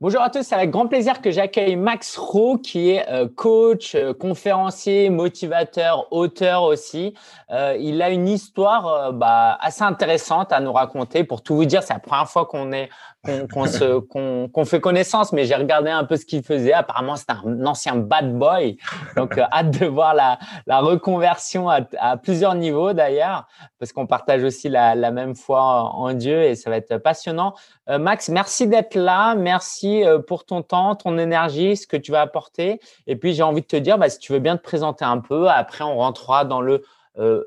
[0.00, 3.96] Bonjour à tous, c'est avec grand plaisir que j'accueille Max Rowe qui est euh, coach,
[3.96, 7.14] euh, conférencier, motivateur, auteur aussi.
[7.50, 11.24] Euh, il a une histoire bah, assez intéressante à nous raconter.
[11.24, 12.90] Pour tout vous dire, c'est la première fois qu'on est
[13.24, 16.72] qu'on fait connaissance, mais j'ai regardé un peu ce qu'il faisait.
[16.72, 18.78] Apparemment, c'est un ancien bad boy.
[19.16, 23.46] Donc, hâte de voir la, la reconversion à, à, plusieurs niveaux d'ailleurs,
[23.80, 27.54] parce qu'on partage aussi la, la, même foi en Dieu et ça va être passionnant.
[27.88, 29.34] Max, merci d'être là.
[29.34, 32.80] Merci euh, pour ton temps, ton énergie, ce que tu vas apporter.
[33.06, 35.18] Et puis, j'ai envie de te dire, bah, si tu veux bien te présenter un
[35.18, 36.82] peu, après, on rentrera dans le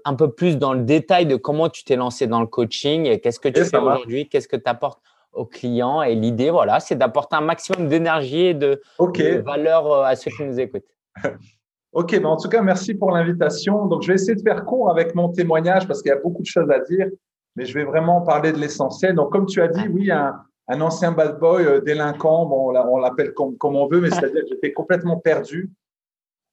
[0.03, 3.39] un peu plus dans le détail de comment tu t'es lancé dans le coaching qu'est-ce
[3.39, 4.99] que tu fais aujourd'hui, qu'est-ce que tu apportes
[5.33, 6.01] aux clients.
[6.01, 8.81] Et l'idée, voilà, c'est d'apporter un maximum d'énergie et de,
[9.43, 10.83] valeur euh, à ceux qui nous écoutent.
[11.93, 13.85] ok, ben en tout cas, merci pour l'invitation.
[13.85, 16.41] Donc, je vais essayer de faire court avec mon témoignage parce qu'il y a beaucoup
[16.41, 17.07] de choses à dire,
[17.55, 19.15] mais je vais vraiment parler de l'essentiel.
[19.15, 22.97] Donc, comme tu as dit, oui, un, un ancien bad boy, euh, délinquant, bon, on
[22.97, 25.71] l'appelle comme, comme, on veut, mais c'est-à-dire que j'étais complètement perdu.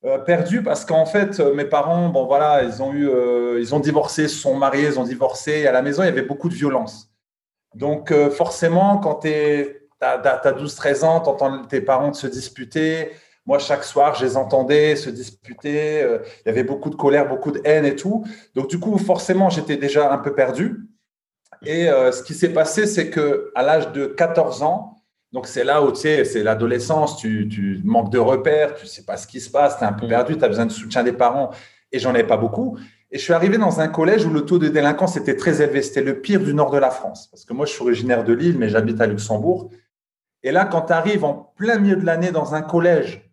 [0.05, 3.11] Euh, perdu parce qu'en fait, mes parents, bon voilà, ils ont eu,
[3.59, 5.53] ils ont divorcé, se sont mariés, ils ont divorcé.
[5.53, 7.09] Et à la maison, il y avait beaucoup de violence.
[7.75, 9.29] Donc, euh, forcément, quand tu
[10.01, 13.13] as, 12-13 ans, tu entends tes parents se disputer.
[13.47, 16.03] Moi, chaque soir, je les entendais se disputer.
[16.03, 18.25] Euh, il y avait beaucoup de colère, beaucoup de haine et tout.
[18.55, 20.88] Donc, du coup, forcément, j'étais déjà un peu perdu.
[21.65, 25.65] Et euh, ce qui s'est passé, c'est que à l'âge de 14 ans, donc c'est
[25.65, 29.27] là où tu sais, c'est l'adolescence, tu, tu, manques de repères, tu sais pas ce
[29.27, 30.11] qui se passe, tu es un peu mm.
[30.11, 31.51] perdu, tu as besoin de soutien des parents.
[31.93, 32.79] Et j'en ai pas beaucoup.
[33.11, 35.81] Et je suis arrivé dans un collège où le taux de délinquance était très élevé.
[35.83, 37.29] C'était le pire du nord de la France.
[37.29, 39.71] Parce que moi, je suis originaire de Lille, mais j'habite à Luxembourg.
[40.43, 43.31] Et là, quand tu arrives en plein milieu de l'année dans un collège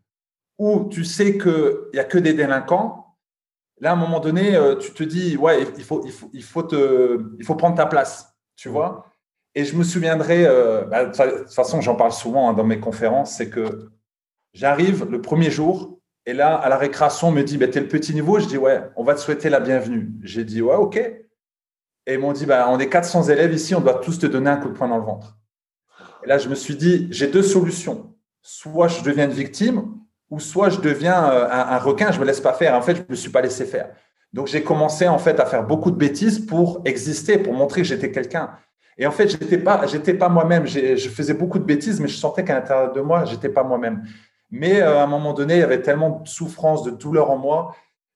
[0.57, 3.05] où tu sais qu'il n'y a que des délinquants,
[3.80, 6.44] là, à un moment donné, euh, tu te dis, ouais, il faut, il faut, il
[6.44, 9.06] faut, te, il faut prendre ta place, tu vois.
[9.54, 12.80] Et je me souviendrai, euh, bah, de toute façon, j'en parle souvent hein, dans mes
[12.80, 13.90] conférences, c'est que
[14.53, 17.81] j'arrive le premier jour, et là, à la récréation, on me dit, bah, tu es
[17.81, 20.12] le petit niveau Je dis, ouais, on va te souhaiter la bienvenue.
[20.23, 20.97] J'ai dit, ouais, OK.
[20.97, 24.50] Et ils m'ont dit, bah, on est 400 élèves ici, on doit tous te donner
[24.50, 25.38] un coup de poing dans le ventre.
[26.24, 28.16] Et là, je me suis dit, j'ai deux solutions.
[28.41, 29.94] Soit je deviens une victime,
[30.35, 32.75] ou soit je deviens euh, un, requin, je me laisse pas faire.
[32.75, 33.88] En fait, je me suis pas laissé faire.
[34.34, 37.88] Donc, j'ai commencé en fait à faire beaucoup de bêtises pour exister, pour montrer que
[37.88, 38.50] j'étais quelqu'un.
[38.97, 40.68] Et en fait, j'étais pas, j'étais pas moi-même.
[40.68, 44.03] Je faisais beaucoup de bêtises, mais je sentais qu'à l'intérieur de moi, j'étais pas moi-même.
[44.51, 47.38] Mais euh, à un moment donné, il y avait tellement de souffrance, de douleur en
[47.38, 47.73] moi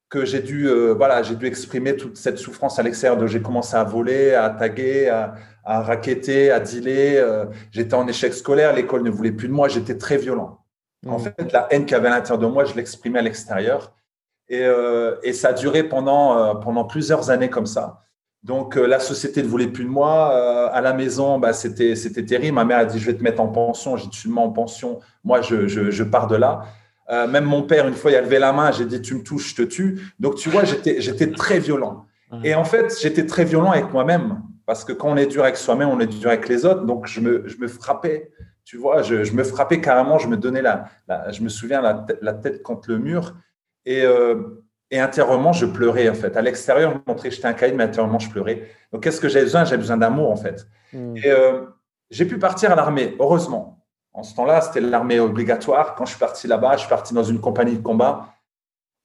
[0.10, 3.26] que j'ai dû, euh, voilà, j'ai dû exprimer toute cette souffrance à l'extérieur.
[3.28, 7.48] J'ai commencé à voler, à taguer, à, raqueter, à dealer.
[7.72, 10.59] J'étais en échec scolaire, l'école ne voulait plus de moi, j'étais très violent.
[11.08, 11.22] En mmh.
[11.22, 13.94] fait, la haine qu'il y avait à l'intérieur de moi, je l'exprimais à l'extérieur.
[14.50, 14.68] Et,
[15.22, 18.02] et, ça a duré pendant, pendant plusieurs années comme ça.
[18.44, 20.32] Donc, euh, la société ne voulait plus de moi.
[20.34, 21.94] Euh, à la maison, bah, c'était,
[22.26, 22.56] terrible.
[22.56, 23.98] Ma mère a dit, je vais te mettre en pension.
[23.98, 25.00] J'ai dit, tu me mets en pension.
[25.24, 26.62] Moi, je, je, je pars de là.
[27.10, 28.72] Euh, même mon père, une fois, il a levé la main.
[28.72, 30.14] J'ai dit, tu me touches, je te tue.
[30.20, 32.06] Donc, tu vois, j'étais, j'étais très violent.
[32.32, 32.46] Mmh.
[32.46, 34.42] Et en fait, j'étais très violent avec moi-même.
[34.66, 36.86] Parce que quand on est dur avec soi-même, on est dur avec les autres.
[36.86, 38.32] Donc, je me, je me frappais.
[38.70, 40.20] Tu vois, je, je, me frappais carrément.
[40.20, 43.34] Je me donnais la, la je me souviens, la, la, tête contre le mur.
[43.84, 44.06] Et,
[44.92, 46.38] et intérieurement, je pleurais en fait.
[46.38, 48.70] À l'extérieur, je montrais que j'étais un caïd, mais intérieurement, je pleurais.
[48.92, 49.66] Donc, qu'est-ce que j'ai besoin?
[49.66, 50.68] J'ai besoin d'amour en fait.
[50.94, 51.18] Hmm.
[51.18, 51.62] Et euh,
[52.12, 53.84] j'ai pu partir à l'armée, heureusement.
[54.14, 55.96] En ce temps-là, c'était l'armée obligatoire.
[55.96, 58.36] Quand je suis parti là-bas, je suis parti dans une compagnie de combat.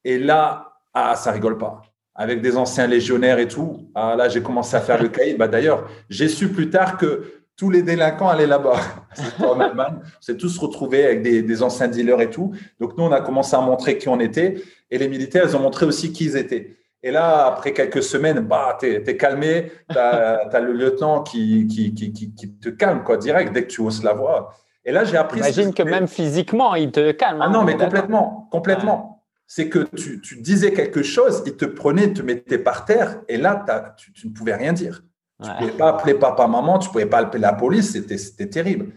[0.04, 1.80] Et là, ah, ça rigole pas.
[2.14, 3.90] Avec des anciens légionnaires et tout.
[3.94, 5.38] Ah, là, j'ai commencé à faire le caïd.
[5.38, 8.80] Bah, D'ailleurs, j'ai su plus tard que tous les délinquants allaient là-bas.
[9.44, 9.98] En Allemagne.
[10.02, 12.52] On s'est tous retrouvés avec des, des, anciens dealers et tout.
[12.80, 14.56] Donc, nous, on a commencé à montrer qui on était.
[14.90, 16.76] Et les militaires, ils ont montré aussi qui ils étaient.
[17.02, 19.70] Et là, après quelques semaines, bah, tu es, calmé.
[19.90, 23.82] Tu as, le lieutenant qui, qui, qui, qui, te calme, quoi, direct, dès que tu
[23.82, 24.54] hausses la voix.
[24.84, 25.38] Et là, j'ai appris.
[25.38, 27.40] J'imagine que même physiquement, il te calme.
[27.40, 28.48] Ah non, hein, mais complètement.
[28.50, 29.22] Complètement.
[29.46, 33.20] C'est que tu, tu, disais quelque chose, il te prenait, te mettait par terre.
[33.28, 35.02] Et là, tu, tu ne pouvais rien dire.
[35.42, 38.48] Tu ne pouvais pas appeler papa, maman, tu ne pouvais pas appeler la police, c'était
[38.48, 38.92] terrible.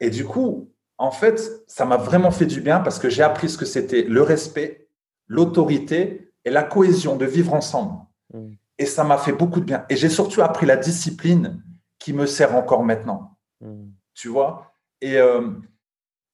[0.00, 3.48] Et du coup, en fait, ça m'a vraiment fait du bien parce que j'ai appris
[3.48, 4.88] ce que c'était le respect,
[5.26, 8.00] l'autorité et la cohésion de vivre ensemble.
[8.32, 8.52] Mm.
[8.78, 9.84] Et ça m'a fait beaucoup de bien.
[9.88, 11.62] Et j'ai surtout appris la discipline
[11.98, 13.36] qui me sert encore maintenant.
[13.60, 13.90] Mm.
[14.14, 14.72] Tu vois?
[15.00, 15.50] Et, euh,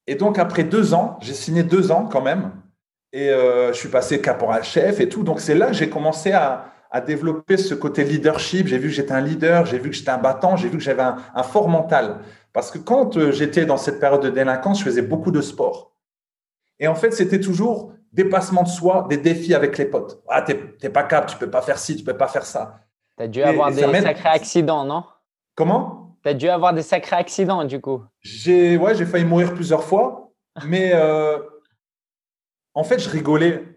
[0.07, 2.53] et donc, après deux ans, j'ai signé deux ans quand même.
[3.13, 5.23] Et euh, je suis passé caporal-chef et tout.
[5.23, 8.69] Donc, c'est là que j'ai commencé à, à développer ce côté leadership.
[8.69, 10.83] J'ai vu que j'étais un leader, j'ai vu que j'étais un battant, j'ai vu que
[10.83, 12.21] j'avais un, fort mental.
[12.53, 15.93] Parce que quand euh, j'étais dans cette période de délinquance, je faisais beaucoup de sport.
[16.79, 20.23] Et en fait, c'était toujours dépassement de soi, des défis avec les potes.
[20.29, 20.55] Ah, t'es
[20.89, 22.79] pas capable, tu peux pas faire ci, tu peux pas faire ça.
[23.17, 25.03] Tu as dû avoir des sacrés accidents, non?
[25.57, 26.17] Comment?
[26.23, 28.05] Tu as dû avoir des sacrés accidents, du coup.
[28.21, 30.31] J'ai ouais, failli mourir plusieurs fois,
[30.65, 31.39] mais euh,
[32.73, 33.74] en fait, je rigolais.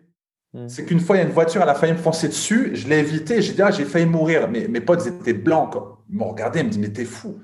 [0.57, 0.67] Hmm.
[0.67, 2.71] C'est qu'une fois, il y a une voiture, elle a failli me foncer dessus.
[2.73, 3.43] Je l'ai évité.
[3.43, 4.49] J'ai dit, ah, j'ai failli mourir.
[4.49, 5.75] Mais mes potes étaient blancs.
[6.09, 7.39] Ils m'ont regardé, ils me disent, mais t'es fou.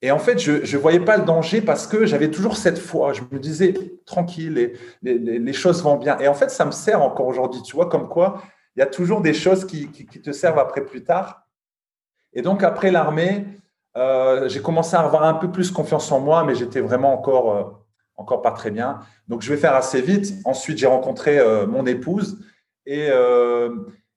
[0.00, 3.12] Et en fait, je ne voyais pas le danger parce que j'avais toujours cette foi.
[3.12, 3.74] Je me disais,
[4.06, 4.72] tranquille,
[5.02, 6.16] les, les, choses vont bien.
[6.20, 7.60] Et en fait, ça me sert encore aujourd'hui.
[7.62, 8.40] Tu vois, comme quoi,
[8.76, 11.42] il y a toujours des choses qui, qui, te servent après plus tard.
[12.32, 13.44] Et donc, après l'armée,
[13.96, 17.56] euh, j'ai commencé à avoir un peu plus confiance en moi, mais j'étais vraiment encore,
[17.56, 17.64] euh,
[18.18, 19.00] encore pas très bien.
[19.28, 20.34] Donc, je vais faire assez vite.
[20.44, 22.38] Ensuite, j'ai rencontré euh, mon épouse
[22.84, 23.08] et,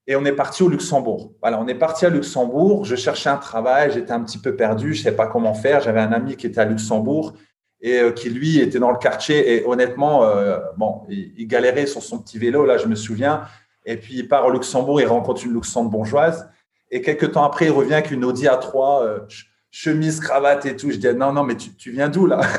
[0.07, 1.33] et on est parti au Luxembourg.
[1.42, 2.86] Voilà, on est parti à Luxembourg.
[2.86, 5.81] Je cherchais un travail, j'étais un petit peu perdu, je ne savais pas comment faire.
[5.81, 7.33] J'avais un ami qui était à Luxembourg
[7.81, 9.53] et euh, qui, lui, était dans le quartier.
[9.53, 13.44] Et honnêtement, euh, bon, il, galérait sur son petit vélo, là, je me souviens.
[13.86, 16.50] Et puis, il part au Luxembourg, il rencontre une luxembourgeoise.
[16.89, 19.25] Et quelques temps après, il revient avec une Audi A3
[19.72, 20.92] chemise, cravate et tout.
[20.92, 22.42] Je dis, non, non, mais tu, viens d'où là?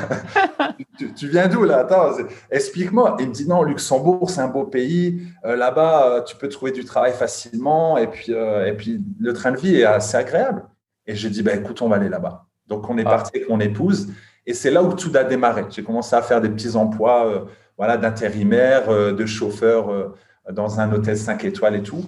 [1.15, 1.79] Tu, viens d'où là?
[1.79, 2.13] Attends,
[2.49, 3.17] explique-moi.
[3.19, 5.21] Il me dit, non, Luxembourg, c'est un beau pays.
[5.45, 7.97] Euh, là-bas, euh, tu peux trouver du travail facilement.
[7.97, 10.65] Et puis, euh, et puis, le train de vie est assez agréable.
[11.05, 12.45] Et j'ai dit, bah, écoute, on va aller là-bas.
[12.67, 13.09] Donc, on est ah.
[13.09, 14.09] parti avec mon épouse.
[14.45, 15.65] Et c'est là où tout a démarré.
[15.69, 20.13] J'ai commencé à faire des petits emplois voilà, d'intérimaire, de chauffeur
[20.51, 22.05] dans un hôtel 5 étoiles et tout.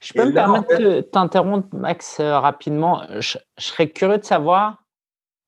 [0.00, 3.02] Je peux me permettre de t'interrompre, Max, euh, rapidement.
[3.18, 4.84] Je, serais curieux de savoir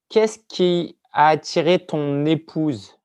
[0.08, 2.98] qu'est-ce qui a attiré ton épouse?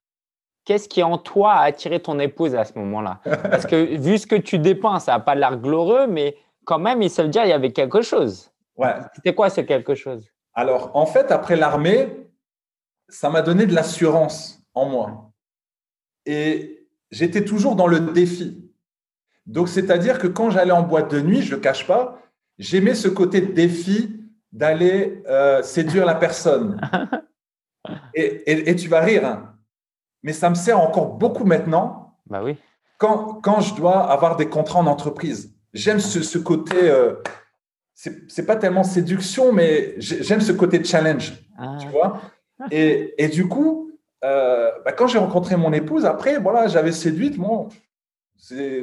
[0.66, 3.20] Qu'est-ce qui en toi a attiré ton épouse à ce moment-là?
[3.24, 7.02] Parce que vu ce que tu dépenses, ça n'a pas l'air glorieux, mais quand même,
[7.02, 8.52] il se dire il y avait quelque chose.
[8.78, 8.96] Ouais.
[9.16, 10.28] C'était quoi ce quelque chose?
[10.54, 12.28] Alors, en fait, après l'armée,
[13.10, 15.32] ça m'a donné de l'assurance en moi.
[16.26, 18.61] Et j'étais toujours dans le défi.
[19.46, 22.22] Donc, c'est-à-dire que quand j'allais en boîte de nuit, je ne le cache pas,
[22.60, 24.20] j'aimais ce côté de défi
[24.52, 26.80] d'aller euh, séduire la personne.
[28.14, 29.56] Et, tu vas rire, hein.
[30.22, 32.16] mais ça me sert encore beaucoup maintenant.
[32.28, 32.58] Bah oui.
[33.00, 36.76] Quand, quand je dois avoir des contrats en entreprise, j'aime ce, côté.
[36.78, 37.16] Euh,
[37.94, 41.34] c'est pas tellement séduction, mais j'aime ce côté challenge.
[41.58, 41.78] Ah.
[41.80, 42.22] Tu vois
[42.70, 43.92] et, et, du coup,
[44.24, 47.38] euh, bah, quand j'ai rencontré mon épouse, après, voilà, j'avais séduite.
[47.38, 47.70] Bon,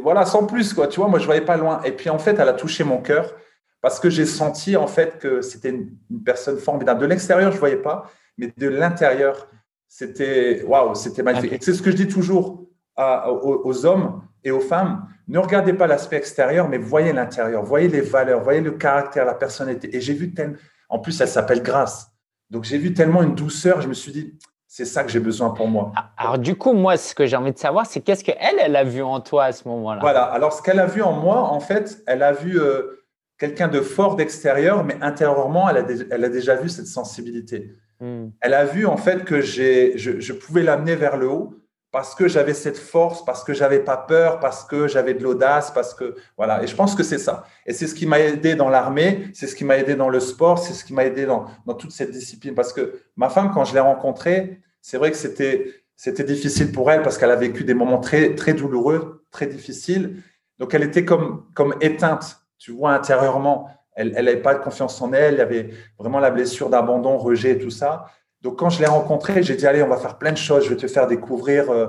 [0.03, 0.87] voilà, sans plus, quoi.
[0.87, 1.81] Tu vois, moi, je voyais pas loin.
[1.85, 3.35] Et puis, en fait, elle a touché mon cœur
[3.81, 5.91] parce que j'ai senti, en fait, que c'était une,
[6.25, 7.01] personne formidable.
[7.01, 9.49] De l'extérieur, je voyais pas, mais de l'intérieur,
[9.89, 11.53] c'était, waouh, c'était magnifique.
[11.53, 12.67] Et c'est ce que je dis toujours
[12.97, 15.07] aux, hommes et aux femmes.
[15.29, 19.35] Ne regardez pas l'aspect extérieur, mais voyez l'intérieur, voyez les valeurs, voyez le caractère, la
[19.35, 19.95] personnalité.
[19.95, 20.57] Et j'ai vu tellement,
[20.89, 22.11] en plus, elle s'appelle Grâce.
[22.51, 24.39] Donc, j'ai vu tellement une douceur, je me suis dit,
[24.70, 25.93] c'est ça que j'ai besoin pour moi.
[25.97, 28.76] Ah, alors du coup, moi, ce que j'ai envie de savoir, c'est qu'est-ce qu'elle, elle
[28.76, 30.00] a vu en toi à ce moment-là?
[30.00, 33.03] Voilà, alors ce qu'elle a vu en moi, en fait, elle a vu euh,
[33.38, 37.73] quelqu'un de fort d'extérieur, mais intérieurement, elle a, elle a, déjà vu cette sensibilité.
[38.00, 38.29] Hmm.
[38.43, 41.58] Elle a vu en fait que je, je pouvais l'amener vers le haut
[41.90, 45.70] parce que j'avais cette force, parce que j'avais pas peur, parce que j'avais de l'audace,
[45.70, 46.62] parce que voilà.
[46.62, 47.44] Et je pense que c'est ça.
[47.67, 50.20] Et c'est ce qui m'a aidé dans l'armée, c'est ce qui m'a aidé dans le
[50.20, 52.55] sport, c'est ce qui m'a aidé dans, dans toute cette discipline.
[52.55, 56.90] Parce que ma femme, quand je l'ai rencontrée, c'est vrai que c'était c'était difficile pour
[56.93, 60.23] elle parce qu'elle a vécu des moments très très douloureux, très difficiles.
[60.58, 63.69] Donc elle était comme comme éteinte, tu vois intérieurement.
[63.94, 65.35] Elle n'avait pas de confiance en elle.
[65.35, 68.05] Il y avait vraiment la blessure d'abandon, rejet, et tout ça.
[68.43, 70.64] Donc, quand je l'ai rencontrée, j'ai dit, allez, on va faire plein de choses.
[70.64, 71.88] Je vais te faire découvrir euh,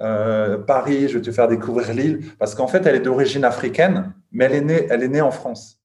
[0.00, 2.20] euh, Paris, je vais te faire découvrir Lille.
[2.38, 5.32] Parce qu'en fait, elle est d'origine africaine, mais elle est née, elle est née en
[5.32, 5.78] France.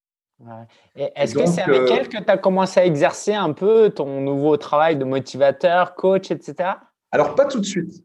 [0.95, 4.21] Est-ce que c'est avec euh, elle que tu as commencé à exercer un peu ton
[4.21, 6.71] nouveau travail de motivateur, coach, etc.
[7.11, 8.03] Alors, pas tout de suite.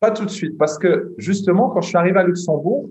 [0.00, 0.56] Pas tout de suite.
[0.56, 2.88] Parce que justement, quand je suis arrivé à Luxembourg,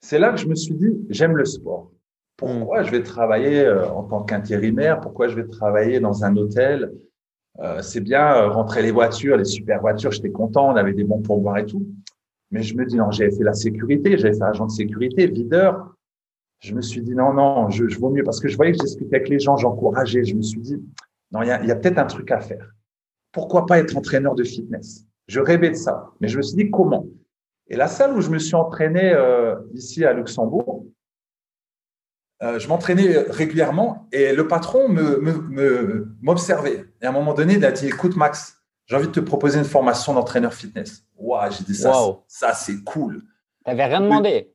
[0.00, 1.90] c'est là que je me suis dit, j'aime le sport.
[2.36, 2.84] Pourquoi hmm.
[2.84, 5.00] je vais travailler en tant qu'intérimaire?
[5.00, 6.92] Pourquoi je vais travailler dans un hôtel?
[7.60, 11.04] Euh, c'est bien euh, rentrer les voitures, les super voitures, j'étais content, on avait des
[11.04, 11.86] bons pourboires et tout.
[12.50, 15.94] Mais je me dis, non, j'avais fait la sécurité, j'avais fait agent de sécurité, videur.
[16.60, 18.78] Je me suis dit, non, non, je, je vaux mieux parce que je voyais que
[18.78, 20.24] j'expliquais avec les gens, j'encourageais.
[20.24, 20.82] Je me suis dit,
[21.30, 22.74] non, il y a, y a peut-être un truc à faire.
[23.32, 25.04] Pourquoi pas être entraîneur de fitness?
[25.26, 26.10] Je rêvais de ça.
[26.20, 27.06] Mais je me suis dit, comment?
[27.68, 30.77] Et la salle où je me suis entraîné euh, ici à Luxembourg,
[32.40, 34.88] euh, je m'entraînais régulièrement et le patron
[36.22, 36.78] m'observait.
[36.78, 39.20] Me, et à un moment donné, il a dit Écoute, Max, j'ai envie de te
[39.20, 41.04] proposer une formation d'entraîneur fitness.
[41.16, 41.92] Waouh, j'ai dit ça,
[42.28, 43.22] ça c'est cool.
[43.64, 44.54] Tu n'avais rien demandé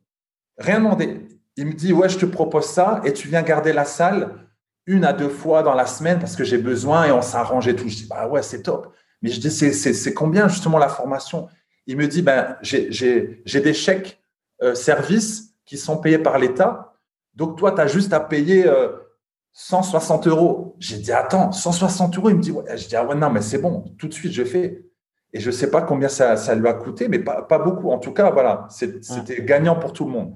[0.58, 1.28] Rien demandé.
[1.58, 4.30] Il me dit Ouais, je te propose ça et tu viens garder la salle
[4.86, 7.76] une à deux fois dans la semaine parce que j'ai besoin et on s'arrange et
[7.76, 7.90] tout.
[7.90, 8.94] Je dis Bah ouais, c'est top.
[9.22, 11.50] Mais je dis C'est combien justement la formation?
[11.86, 14.22] Il me dit ben, J'ai des chèques
[14.62, 16.93] euh, services qui sont payés par l'État
[17.36, 18.70] donc, toi, tu as juste à payer
[19.54, 20.76] 160 euros.
[20.80, 22.30] J'ai dit, attends, 160 euros?
[22.30, 22.78] Il me dit, ouais.
[22.78, 24.86] Je dis, ah ouais, non, mais c'est bon, tout de suite, je fais.
[25.32, 27.90] Et je ne sais pas combien ça, ça, lui a coûté, mais pas, pas beaucoup.
[27.90, 30.36] En tout cas, voilà, c'était gagnant pour tout le monde.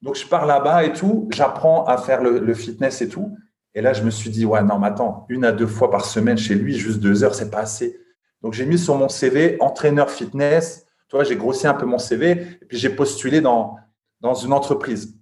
[0.00, 3.36] Donc, je pars là-bas et tout, j'apprends à faire le, le, fitness et tout.
[3.74, 6.06] Et là, je me suis dit, ouais, non, mais attends, une à deux fois par
[6.06, 8.00] semaine chez lui, juste deux heures, c'est pas assez.
[8.40, 10.86] Donc, j'ai mis sur mon CV entraîneur fitness.
[11.08, 12.30] Tu vois, j'ai grossi un peu mon CV
[12.62, 13.76] et puis j'ai postulé dans,
[14.20, 15.19] dans une entreprise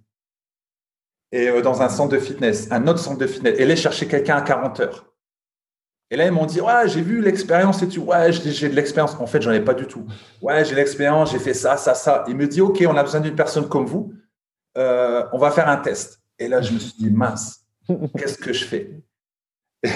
[1.31, 3.59] et euh, dans un centre de fitness, un autre centre de fitness.
[3.59, 5.05] Et là, chercher quelqu'un à 40 heures.
[6.11, 8.01] Et là, ils m'ont dit, ouais, j'ai vu l'expérience et tout.
[8.01, 9.15] Ouais, j'ai de l'expérience.
[9.19, 10.05] En fait, j'en ai pas du tout.
[10.41, 12.23] Ouais, j'ai l'expérience, j'ai fait ça, ça, ça.
[12.27, 14.11] Il me dit, OK, on a besoin d'une personne comme vous.
[14.77, 16.19] Euh, on va faire un test.
[16.39, 17.63] Et là, je me suis dit, mince,
[18.17, 18.89] qu'est-ce que je fais?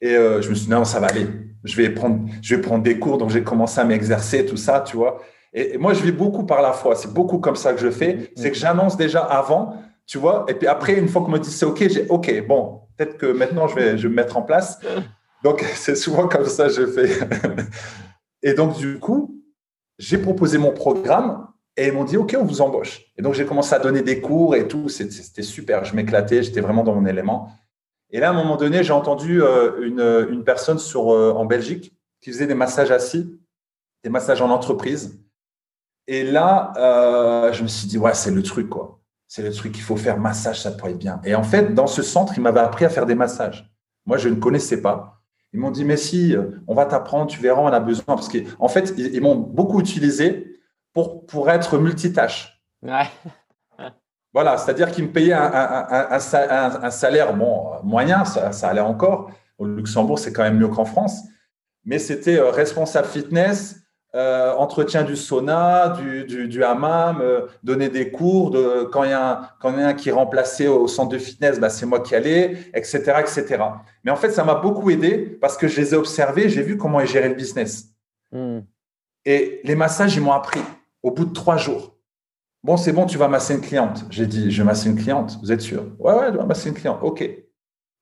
[0.00, 1.26] Et euh, je me suis dit, non, ça va aller.
[1.64, 3.18] Je vais prendre, je vais prendre des cours.
[3.18, 5.20] Donc, j'ai commencé à m'exercer, tout ça, tu vois.
[5.52, 6.94] Et, moi, je vis beaucoup par la foi.
[6.94, 8.30] C'est beaucoup comme ça que je fais.
[8.36, 9.74] C'est que j'annonce déjà avant,
[10.06, 10.46] tu vois?
[10.48, 13.26] Et puis après, une fois qu'on me dit c'est OK, j'ai OK, bon, peut-être que
[13.26, 14.78] maintenant, je vais, je me mettre en place.
[15.42, 17.10] Donc, c'est souvent comme ça que je fais.
[18.42, 19.42] et donc, du coup,
[19.98, 23.02] j'ai proposé mon programme et ils m'ont dit, OK, on vous embauche.
[23.16, 24.88] Et donc, j'ai commencé à donner des cours et tout.
[24.88, 25.84] C'était super.
[25.84, 26.42] Je m'éclatais.
[26.42, 27.50] J'étais vraiment dans mon élément.
[28.10, 30.00] Et là, à un moment donné, j'ai entendu euh, une,
[30.32, 33.38] une, personne sur, euh, en Belgique qui faisait des massages assis,
[34.04, 35.20] des massages en entreprise.
[36.06, 39.00] Et là, euh, je me suis dit, ouais, c'est le truc, quoi.
[39.36, 40.18] C'est le truc qu'il faut faire.
[40.18, 41.20] Massage, ça pourrait être bien.
[41.22, 43.70] Et en fait, dans ce centre, ils m'avaient appris à faire des massages.
[44.06, 45.20] Moi, je ne connaissais pas.
[45.52, 46.34] Ils m'ont dit, mais si,
[46.66, 48.06] on va t'apprendre, tu verras, on a besoin.
[48.06, 50.58] Parce qu'en fait, ils m'ont beaucoup utilisé
[50.94, 52.62] pour, pour être multitâche.
[54.32, 59.30] Voilà, c'est-à-dire qu'ils me payaient un, un, un, salaire bon, moyen, ça, ça, allait encore.
[59.58, 61.24] Au Luxembourg, c'est quand même mieux qu'en France.
[61.84, 63.82] Mais c'était euh, responsable fitness,
[64.16, 68.50] euh, entretien du sauna, du, du, du hammam, euh, donner des cours.
[68.50, 71.10] De, quand, il y a un, quand il y a un qui remplaçait au centre
[71.10, 73.62] de fitness, bah, c'est moi qui allais, etc., etc.
[74.04, 76.78] Mais en fait, ça m'a beaucoup aidé parce que je les ai observés, j'ai vu
[76.78, 77.90] comment ils géraient le business.
[78.32, 78.60] Hmm.
[79.26, 80.62] Et les massages, ils m'ont appris
[81.02, 81.96] au bout de trois jours.
[82.62, 84.06] Bon, c'est bon, tu vas masser une cliente.
[84.10, 85.38] J'ai dit, je vais masser une cliente.
[85.42, 85.84] Vous êtes sûr?
[85.98, 86.98] Ouais, ouais, je vais masser une cliente.
[87.02, 87.28] OK.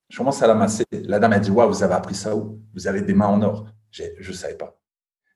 [0.09, 0.85] Je commence à la masser.
[0.93, 2.61] La dame a dit, ouais, vous avez appris ça où?
[2.73, 3.67] Vous avez des mains en or.
[3.91, 4.79] Je ne savais pas.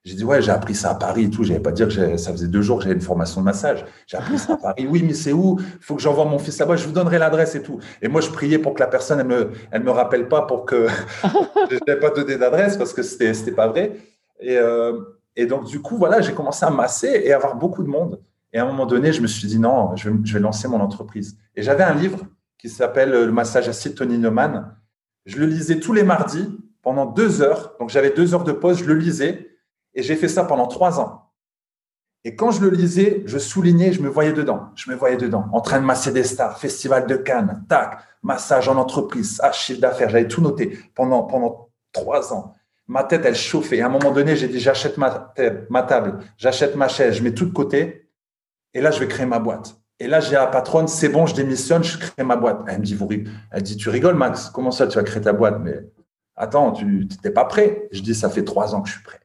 [0.05, 1.43] J'ai dit, ouais, j'ai appris ça à Paris et tout.
[1.43, 3.85] Je n'allais pas dire que ça faisait deux jours que j'avais une formation de massage.
[4.07, 4.87] J'ai appris ça à Paris.
[4.89, 5.57] Oui, mais c'est où?
[5.59, 6.77] Il faut que j'envoie mon fils là-bas.
[6.77, 7.79] Je vous donnerai l'adresse et tout.
[8.01, 10.65] Et moi, je priais pour que la personne, elle me, elle me rappelle pas pour
[10.65, 10.87] que
[11.69, 13.97] je n'ai pas donné d'adresse parce que c'était, c'était pas vrai.
[14.39, 14.99] Et, euh,
[15.35, 18.21] et donc, du coup, voilà, j'ai commencé à masser et avoir beaucoup de monde.
[18.51, 21.37] Et à un moment donné, je me suis dit, non, je vais, lancer mon entreprise.
[21.55, 22.19] Et j'avais un livre
[22.57, 24.75] qui s'appelle Le massage acide Tony Neumann.
[25.25, 26.49] Je le lisais tous les mardis
[26.81, 27.75] pendant deux heures.
[27.79, 29.48] Donc, j'avais deux heures de pause, je le lisais.
[29.99, 31.25] Et j'ai fait ça pendant trois ans.
[32.23, 34.69] Et quand je le lisais, je soulignais, je me voyais dedans.
[34.75, 38.69] Je me voyais dedans, en train de masser des stars, festival de Cannes, tac, massage
[38.69, 40.07] en entreprise, ah, chiffre d'affaires.
[40.07, 42.53] J'avais tout noté pendant, pendant trois ans
[42.87, 43.81] ma tête, elle chauffait.
[43.81, 45.33] À un moment donné, j'ai dit, j'achète ma,
[45.83, 48.09] table, j'achète ma chaise, je mets tout de côté.
[48.73, 49.75] Et là, je vais créer ma boîte.
[49.99, 52.61] Et là, j'ai la patronne, c'est bon, je démissionne, je crée ma boîte.
[52.67, 53.09] Elle me dit, vous,
[53.51, 55.59] elle dit, tu rigoles, Max, comment ça, tu vas créer ta boîte?
[55.61, 55.77] Mais
[56.37, 57.89] attends, tu n'étais pas prêt.
[57.91, 59.19] Je dis, ça fait trois ans que je suis prêt.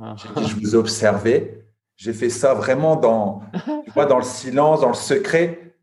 [0.00, 0.14] Ah.
[0.16, 1.64] je vous ai observé.
[1.96, 3.42] J'ai fait ça vraiment dans,
[3.84, 5.76] tu vois, dans le silence, dans le secret.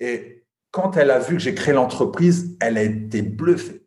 [0.00, 3.86] Et quand elle a vu que j'ai créé l'entreprise, elle a été bluffée.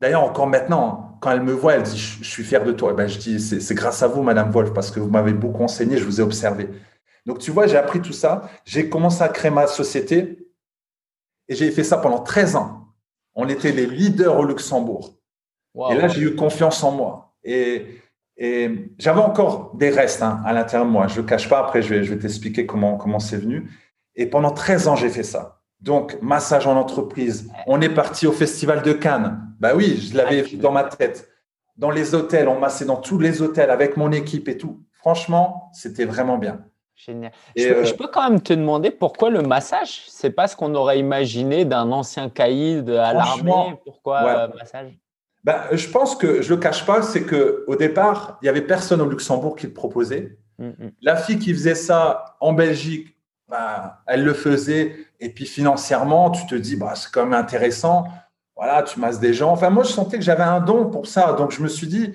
[0.00, 2.92] D'ailleurs, encore maintenant, quand elle me voit, elle dit Je, suis fier de toi.
[2.92, 5.96] ben, je dis C'est grâce à vous, Madame Wolf, parce que vous m'avez beaucoup enseigné,
[5.96, 6.68] je vous ai observé.
[7.24, 8.48] Donc, tu vois, j'ai appris tout ça.
[8.64, 10.46] J'ai commencé à créer ma société
[11.48, 12.94] et j'ai fait ça pendant 13 ans.
[13.34, 15.14] On était les leaders au Luxembourg.
[15.90, 17.34] Et là, j'ai eu confiance en moi.
[17.44, 18.00] Et,
[18.36, 21.06] et j'avais encore des restes hein, à l'intérieur de moi.
[21.08, 21.58] Je ne le cache pas.
[21.58, 23.70] Après, je vais, je vais t'expliquer comment, comment c'est venu.
[24.14, 25.60] Et pendant 13 ans, j'ai fait ça.
[25.80, 27.50] Donc, massage en entreprise.
[27.66, 29.40] On est parti au Festival de Cannes.
[29.58, 31.28] Bah oui, je l'avais ah, vu dans ma tête.
[31.76, 34.82] Dans les hôtels, on massait dans tous les hôtels avec mon équipe et tout.
[34.92, 36.60] Franchement, c'était vraiment bien.
[36.94, 37.30] Génial.
[37.58, 40.04] Euh, je, peux quand même te demander pourquoi le massage?
[40.08, 43.78] C'est pas ce qu'on aurait imaginé d'un ancien caïd à l'armée.
[43.84, 44.98] Pourquoi le euh, massage?
[45.46, 48.60] Bah, Je pense que je le cache pas, c'est que au départ, il y avait
[48.60, 50.36] personne au Luxembourg qui le proposait.
[50.58, 50.92] Mm, mm.
[51.00, 53.16] La fille qui faisait ça en Belgique,
[53.48, 54.96] bah, elle le faisait.
[55.20, 58.08] Et puis financièrement, tu te dis, bah, c'est quand même intéressant.
[58.56, 59.52] Voilà, tu masses des gens.
[59.52, 61.34] Enfin, moi, je sentais que j'avais un don pour ça.
[61.34, 62.14] Donc, je me suis dit,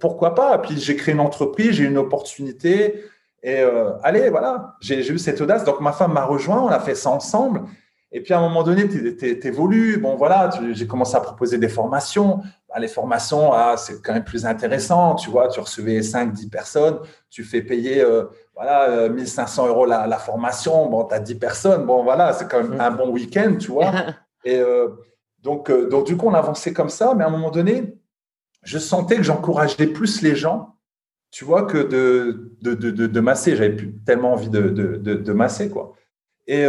[0.00, 0.58] pourquoi pas?
[0.58, 3.04] Puis, j'ai créé une entreprise, j'ai eu une opportunité.
[3.42, 5.64] Et euh, allez, voilà, j'ai eu cette audace.
[5.64, 7.62] Donc, ma femme m'a rejoint, on a fait ça ensemble.
[8.12, 9.96] Et puis, à un moment donné, tu évolues.
[9.96, 12.42] Bon, voilà, j'ai commencé à proposer des formations.
[12.72, 15.14] Bah, les formations, ah, c'est quand même plus intéressant.
[15.14, 18.24] Tu vois, tu recevais 5, 10 personnes, tu fais payer euh,
[18.54, 20.88] voilà, 1500 euh, euros la, formation.
[20.88, 21.84] Bon, tu as 10 personnes.
[21.84, 23.92] Bon, voilà, c'est quand même un bon week-end, tu vois.
[24.44, 24.62] Et
[25.42, 27.94] Donc, euh, donc, du coup, on avançait comme ça, mais à un moment donné,
[28.62, 30.76] je sentais que j'encourageais plus les gens,
[31.30, 33.54] tu vois, que de, de, de, de, masser.
[33.54, 35.92] J'avais plus tellement envie de, de, masser, quoi.
[36.46, 36.66] Et,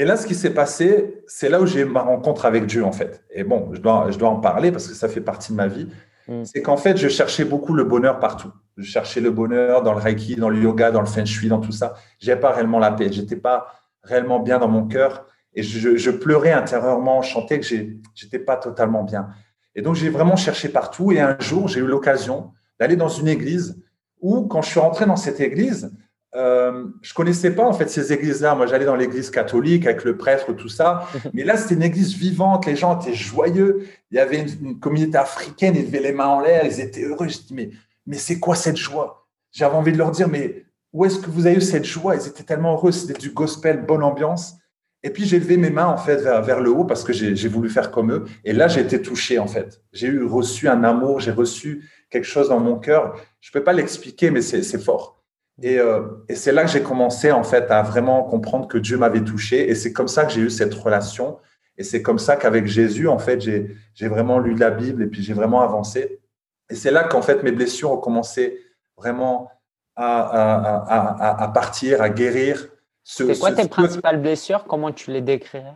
[0.00, 2.90] et là, ce qui s'est passé, c'est là où j'ai ma rencontre avec Dieu, en
[2.90, 3.22] fait.
[3.30, 5.66] Et bon, je dois, je dois en parler parce que ça fait partie de ma
[5.66, 5.88] vie.
[6.26, 6.42] Mm.
[6.44, 8.50] C'est qu'en fait, je cherchais beaucoup le bonheur partout.
[8.78, 11.60] Je cherchais le bonheur dans le Reiki, dans le yoga, dans le Feng Shui, dans
[11.60, 11.96] tout ça.
[12.18, 13.12] J'avais pas réellement la paix.
[13.12, 15.26] J'étais pas réellement bien dans mon cœur.
[15.52, 19.28] Et je, pleurais intérieurement, je chantais que j'étais pas totalement bien.
[19.74, 21.12] Et donc, j'ai vraiment cherché partout.
[21.12, 23.78] Et un jour, j'ai eu l'occasion d'aller dans une église
[24.22, 25.92] où, quand je suis rentré dans cette église,
[26.36, 28.54] euh, je connaissais pas en fait ces églises-là.
[28.54, 31.08] Moi, j'allais dans l'église catholique avec le prêtre, tout ça.
[31.32, 32.66] Mais là, c'était une église vivante.
[32.66, 33.86] Les gens étaient joyeux.
[34.10, 35.74] Il y avait une, communauté africaine.
[35.76, 36.64] Ils levaient les mains en l'air.
[36.64, 37.28] Ils étaient heureux.
[37.28, 37.70] Je dis mais
[38.06, 39.26] mais c'est quoi cette joie?
[39.52, 42.14] J'avais envie de leur dire mais où est-ce que vous avez eu cette joie?
[42.14, 42.92] Ils étaient tellement heureux.
[42.92, 44.54] C'était du gospel, bonne ambiance.
[45.02, 47.48] Et puis j'ai levé mes mains en fait vers, vers le haut parce que j'ai
[47.48, 48.24] voulu faire comme eux.
[48.44, 49.80] Et là, j'ai été touché en fait.
[49.92, 53.16] J'ai eu reçu un amour, j'ai reçu quelque chose dans mon cœur.
[53.40, 55.19] Je peux pas l'expliquer, mais c'est fort.
[55.62, 58.96] Et, euh, et c'est là que j'ai commencé en fait à vraiment comprendre que Dieu
[58.96, 59.68] m'avait touché.
[59.70, 61.38] Et c'est comme ça que j'ai eu cette relation.
[61.76, 65.22] Et c'est comme ça qu'avec Jésus, en fait, j'ai vraiment lu la Bible et puis
[65.22, 66.20] j'ai vraiment avancé.
[66.68, 68.60] Et c'est là qu'en fait mes blessures ont commencé
[68.96, 69.50] vraiment
[69.96, 72.68] à, à, à, à partir, à guérir.
[73.02, 74.64] C'est quoi tes principales blessures?
[74.64, 75.74] Comment tu les décrirais?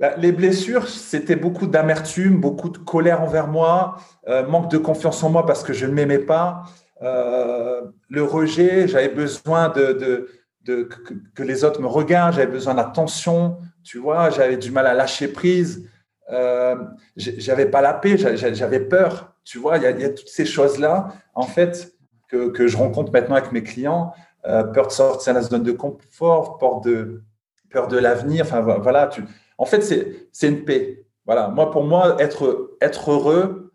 [0.00, 3.96] Bah, les blessures, c'était beaucoup d'amertume, beaucoup de colère envers moi,
[4.26, 6.64] euh, manque de confiance en moi parce que je ne m'aimais pas,
[7.02, 10.28] euh, le rejet, j'avais besoin de,
[10.64, 15.28] que, les autres me regardent, j'avais besoin d'attention, tu vois, j'avais du mal à lâcher
[15.28, 15.88] prise,
[16.30, 16.76] euh,
[17.16, 21.42] j'avais pas la paix, j'avais peur, tu vois, il y, a, toutes ces choses-là, en
[21.42, 21.92] fait,
[22.28, 24.14] que, je rencontre maintenant avec mes clients
[24.46, 28.44] euh, peur de sortir de la zone de confort, peur de, l'avenir.
[28.46, 29.08] Enfin, voilà.
[29.08, 29.22] Tu...
[29.58, 31.04] En fait, c'est une paix.
[31.26, 31.48] Voilà.
[31.48, 33.70] Moi, pour moi, être, heureux,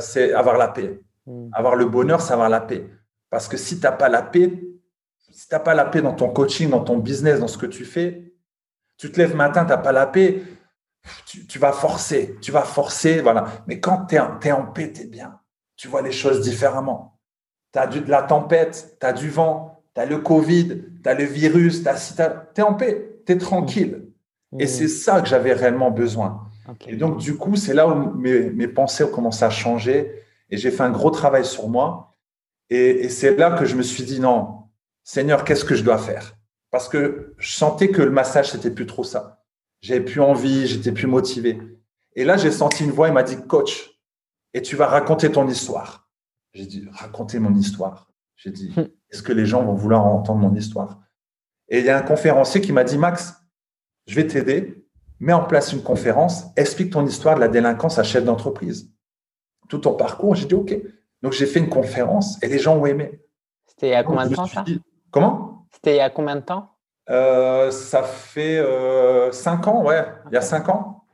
[0.00, 1.00] c'est avoir la paix.
[1.26, 1.48] Hmm.
[1.52, 2.88] Avoir le bonheur, c'est avoir la paix.
[3.30, 4.50] Parce que si tu n'as pas la paix,
[5.30, 7.66] si tu n'as pas la paix dans ton coaching, dans ton business, dans ce que
[7.66, 8.32] tu fais,
[8.96, 10.42] tu te lèves matin, tu n'as pas la paix,
[11.26, 13.46] tu, vas forcer, tu vas forcer, voilà.
[13.66, 15.40] Mais quand tu es, es, en paix, tu es bien.
[15.76, 17.18] Tu vois les choses différemment.
[17.72, 21.14] Tu as de la tempête, tu as du vent, tu as le Covid, tu as
[21.14, 24.06] le virus, tu es en paix, tu es tranquille.
[24.52, 24.60] Mmh.
[24.60, 26.48] Et c'est ça que j'avais réellement besoin.
[26.86, 30.23] Et donc, du coup, c'est là où mes, pensées ont commencé à changer
[30.54, 32.14] et j'ai fait un gros travail sur moi.
[32.70, 34.68] Et, c'est là que je me suis dit, non,
[35.02, 36.36] Seigneur, qu'est-ce que je dois faire?
[36.70, 39.42] Parce que je sentais que le massage, c'était plus trop ça.
[39.80, 41.60] J'avais plus envie, j'étais plus motivé.
[42.14, 43.98] Et là, j'ai senti une voix, il m'a dit, coach,
[44.52, 46.08] et tu vas raconter ton histoire.
[46.52, 48.12] J'ai dit, raconter mon histoire?
[48.36, 48.86] J'ai dit, hum.
[49.10, 51.00] est-ce que les gens vont vouloir entendre mon histoire?
[51.68, 53.34] Et il y a un conférencier qui m'a dit, Max,
[54.06, 54.86] je vais t'aider,
[55.18, 58.93] mets en place une conférence, explique ton histoire de la délinquance à chef d'entreprise.
[59.68, 60.76] Tout ton parcours, j'ai dit, OK.
[61.22, 63.20] Donc j'ai fait une conférence et les gens ont aimé.
[63.66, 64.64] C'était il y a combien de temps ça
[65.10, 65.66] Comment?
[65.72, 66.70] C'était il y a combien de temps?
[67.10, 70.04] Euh, Ça fait euh, cinq ans, ouais.
[70.30, 71.04] Il y a cinq ans.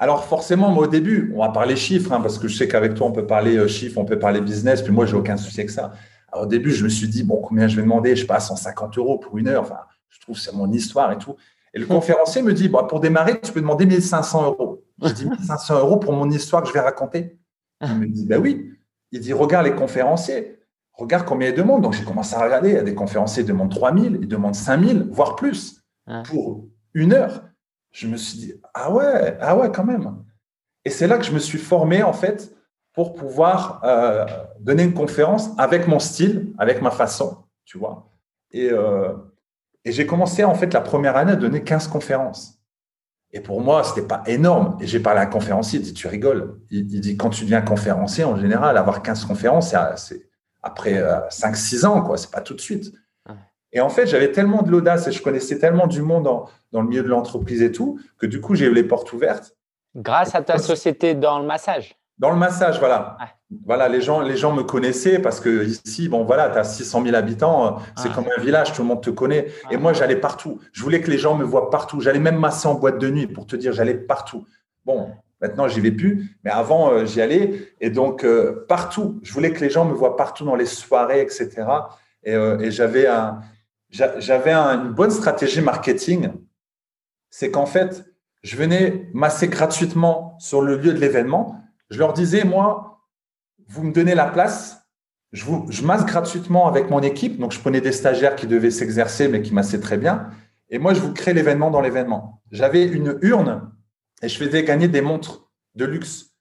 [0.00, 2.94] Alors forcément, moi au début, on va parler chiffres, hein, parce que je sais qu'avec
[2.94, 5.58] toi, on peut parler euh, chiffres, on peut parler business, puis moi, j'ai aucun souci
[5.60, 5.92] avec ça.
[6.30, 8.14] Alors, au début, je me suis dit, bon, combien je vais demander?
[8.14, 9.62] Je sais pas, 150 euros pour une heure.
[9.62, 11.34] Enfin, je trouve que c'est mon histoire et tout.
[11.74, 11.88] Et le mmh.
[11.88, 14.77] conférencier me dit, bon, pour démarrer, tu peux demander 1500 euros.
[15.02, 17.38] Je dis, 1500 euros pour mon histoire que je vais raconter.
[17.82, 18.72] Il me dit, ben oui.
[19.12, 20.58] Il dit, regarde les conférenciers,
[20.92, 21.82] regarde combien ils demandent.
[21.82, 22.70] Donc, j'ai commencé à regarder.
[22.70, 25.82] Il y a des conférenciers qui demandent 3000, ils demandent 5000, voire plus,
[26.24, 27.42] pour une heure
[27.90, 30.22] je me suis dit, ah ouais, ah ouais, quand même.
[30.84, 32.54] Et c'est là que je me suis formé, en fait,
[32.92, 34.26] pour pouvoir euh,
[34.60, 38.08] donner une conférence avec mon style, avec ma façon, tu vois.
[38.50, 39.12] Et, euh,
[39.84, 42.57] et j'ai commencé, en fait, la première année à donner 15 conférences.
[43.32, 44.76] Et pour moi, ce n'était pas énorme.
[44.80, 46.58] Et j'ai parlé à un conférencier, il dit, tu rigoles.
[46.70, 50.28] Il, dit, quand tu deviens conférencier, en général, avoir 15 conférences, c'est
[50.62, 50.94] après
[51.30, 52.16] 5-6 euh, ans, quoi.
[52.16, 52.92] C'est pas tout de suite.
[53.72, 56.88] Et en fait, j'avais tellement de l'audace et je connaissais tellement du monde dans le
[56.88, 59.54] milieu de l'entreprise et tout, que du coup, j'ai eu les portes ouvertes.
[59.94, 63.16] Grâce à ta société dans le massage Dans le massage, voilà.
[63.64, 67.04] Voilà, les gens, les gens me connaissaient parce que ici, bon, voilà, tu as 600
[67.04, 69.48] 000 habitants, c'est comme un village, tout le monde te connaît.
[69.70, 70.60] Et moi, j'allais partout.
[70.72, 72.00] Je voulais que les gens me voient partout.
[72.00, 74.46] J'allais même masser en boîte de nuit pour te dire, j'allais partout.
[74.84, 77.72] Bon, maintenant, j'y vais plus, mais avant, euh, j'y allais.
[77.80, 81.20] Et donc, euh, partout, je voulais que les gens me voient partout dans les soirées,
[81.20, 81.50] etc.
[82.24, 83.40] Et, euh, et j'avais un,
[83.90, 86.30] j'avais une bonne stratégie marketing.
[87.30, 88.04] C'est qu'en fait,
[88.42, 91.56] je venais masser gratuitement sur le lieu de l'événement.
[91.90, 93.04] Je leur disais, moi,
[93.68, 94.88] vous me donnez la place,
[95.32, 97.38] je, masse gratuitement avec mon équipe.
[97.38, 100.30] Donc, je prenais des stagiaires qui devaient s'exercer, mais qui massaient très bien.
[100.70, 102.42] Et moi, je vous crée l'événement dans l'événement.
[102.50, 103.70] J'avais une urne
[104.22, 106.34] et je faisais gagner des montres de luxe.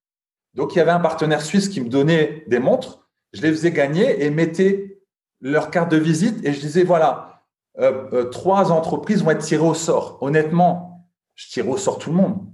[0.53, 3.07] Donc, il y avait un partenaire suisse qui me donnait des montres.
[3.33, 5.01] Je les faisais gagner et mettais
[5.41, 7.43] leur carte de visite et je disais, voilà,
[7.79, 10.17] euh, euh, trois entreprises vont être tirées au sort.
[10.21, 11.05] Honnêtement,
[11.36, 12.46] je tirais au sort tout le monde.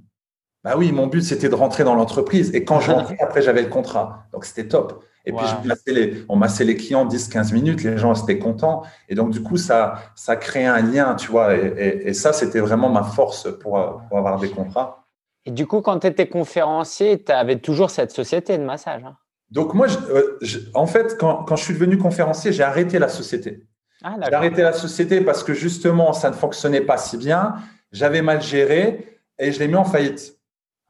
[0.64, 2.54] Bah oui, mon but, c'était de rentrer dans l'entreprise.
[2.54, 4.26] Et quand je rentrais, après, j'avais le contrat.
[4.32, 5.04] Donc, c'était top.
[5.26, 8.84] Et puis, je les, on massait les clients 10-15 minutes, les gens étaient contents.
[9.08, 11.56] Et donc, du coup, ça, ça créait un lien, tu vois.
[11.56, 15.06] Et, ça, c'était vraiment ma force pour, avoir des contrats.
[15.46, 19.04] Et du coup, quand tu étais conférencier, tu avais toujours cette société de massage.
[19.04, 19.16] Hein?
[19.50, 20.38] Donc, moi, euh,
[20.74, 23.66] en fait, quand, quand, je suis devenu conférencier, j'ai arrêté la société.
[24.04, 27.56] Ah, j'ai arrêté la société parce que justement, ça ne fonctionnait pas si bien.
[27.94, 30.38] J'avais mal géré et je l'ai mis en faillite.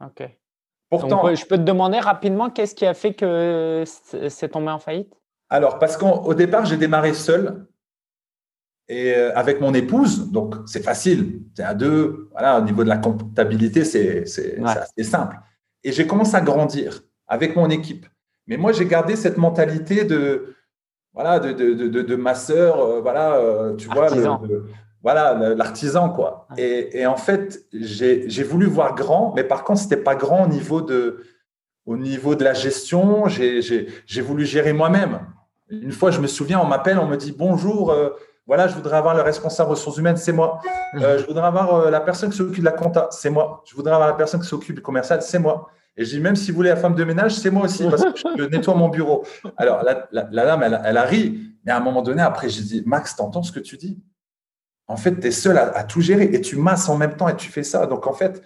[0.00, 0.22] OK.
[0.90, 3.84] Pourtant, je peux te demander rapidement qu'est-ce qui a fait que
[4.28, 5.14] c'est tombé en faillite?
[5.50, 7.66] Alors, parce qu'au départ, j'ai démarré seul
[8.88, 11.42] et euh, avec mon épouse, donc c'est facile.
[11.56, 12.28] C'est à deux.
[12.32, 14.24] Voilà, au niveau de la comptabilité, c'est
[14.64, 15.36] assez simple.
[15.82, 18.06] Et j'ai commencé à grandir avec mon équipe.
[18.46, 20.54] Mais moi, j'ai gardé cette mentalité de
[21.14, 24.08] voilà de, de, de, de masseur, euh, voilà, euh, tu vois,
[25.04, 26.48] voilà, l'artisan, quoi.
[26.56, 30.48] Et, et, en fait, j'ai voulu voir grand, mais par contre, c'était pas grand au
[30.48, 31.22] niveau de,
[31.84, 33.28] au niveau de la gestion.
[33.28, 35.20] J'ai voulu gérer moi-même.
[35.68, 37.90] Une fois, je me souviens, on m'appelle, on me dit bonjour.
[37.90, 38.10] Euh,
[38.46, 40.60] voilà, je voudrais avoir le responsable ressources humaines, c'est moi.
[40.94, 43.62] Euh, je voudrais avoir euh, la personne qui s'occupe de la compta, c'est moi.
[43.66, 45.68] Je voudrais avoir la personne qui s'occupe du commercial, c'est moi.
[45.96, 48.04] Et je dis, même si vous voulez la femme de ménage, c'est moi aussi, parce
[48.04, 49.24] que je nettoie mon bureau.
[49.58, 51.40] Alors, la, la, dame, elle, elle, a ri.
[51.64, 53.98] Mais à un moment donné, après, j'ai dit, Max, t'entends ce que tu dis?
[54.86, 57.36] En fait, tu es seul à, tout gérer et tu masses en même temps et
[57.36, 57.86] tu fais ça.
[57.86, 58.42] Donc, en fait,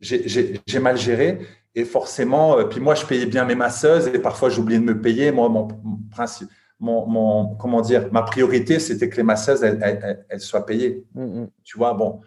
[0.00, 1.38] j'ai mal géré
[1.74, 5.00] et forcément, euh, puis moi, je payais bien mes masseuses et parfois, j'oubliais de me
[5.00, 5.32] payer.
[5.32, 5.68] Moi, mon,
[6.10, 6.48] principe,
[6.78, 11.04] mon, comment dire, ma priorité, c'était que les masseuses, elles, soient payées.
[11.14, 11.50] Mm, mm.
[11.64, 12.20] Tu vois, bon.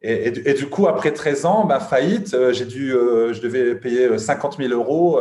[0.00, 4.18] Et, du coup, après 13 ans, bah, faillite, euh, j'ai dû, euh, je devais payer
[4.18, 5.18] 50 000 euros,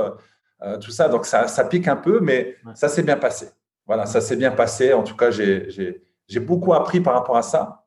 [0.82, 1.10] tout ça.
[1.10, 3.50] Donc, ça, ça pique un peu, mais ça s'est bien passé.
[3.86, 4.94] Voilà, ça s'est bien passé.
[4.94, 7.86] En tout cas, j'ai j'ai beaucoup appris par rapport à ça.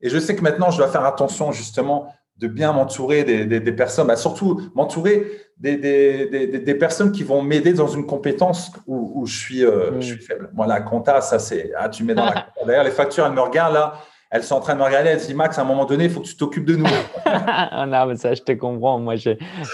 [0.00, 4.08] Et je sais que maintenant, je dois faire attention justement de bien m'entourer des, personnes,
[4.08, 9.64] bah, surtout m'entourer des, des, personnes qui vont m'aider dans une compétence où, je, suis,
[9.64, 10.50] euh, je suis faible.
[10.52, 13.40] Moi, la compta, ça c'est, ah, tu mets dans la D'ailleurs, les factures, elles me
[13.40, 13.94] regardent là,
[14.36, 16.10] elles sont en train de me regarder, elles disent Max, à un moment donné, il
[16.10, 16.84] faut que tu t'occupes de nous.
[17.88, 18.98] non, mais ça, je te comprends.
[18.98, 19.14] Moi,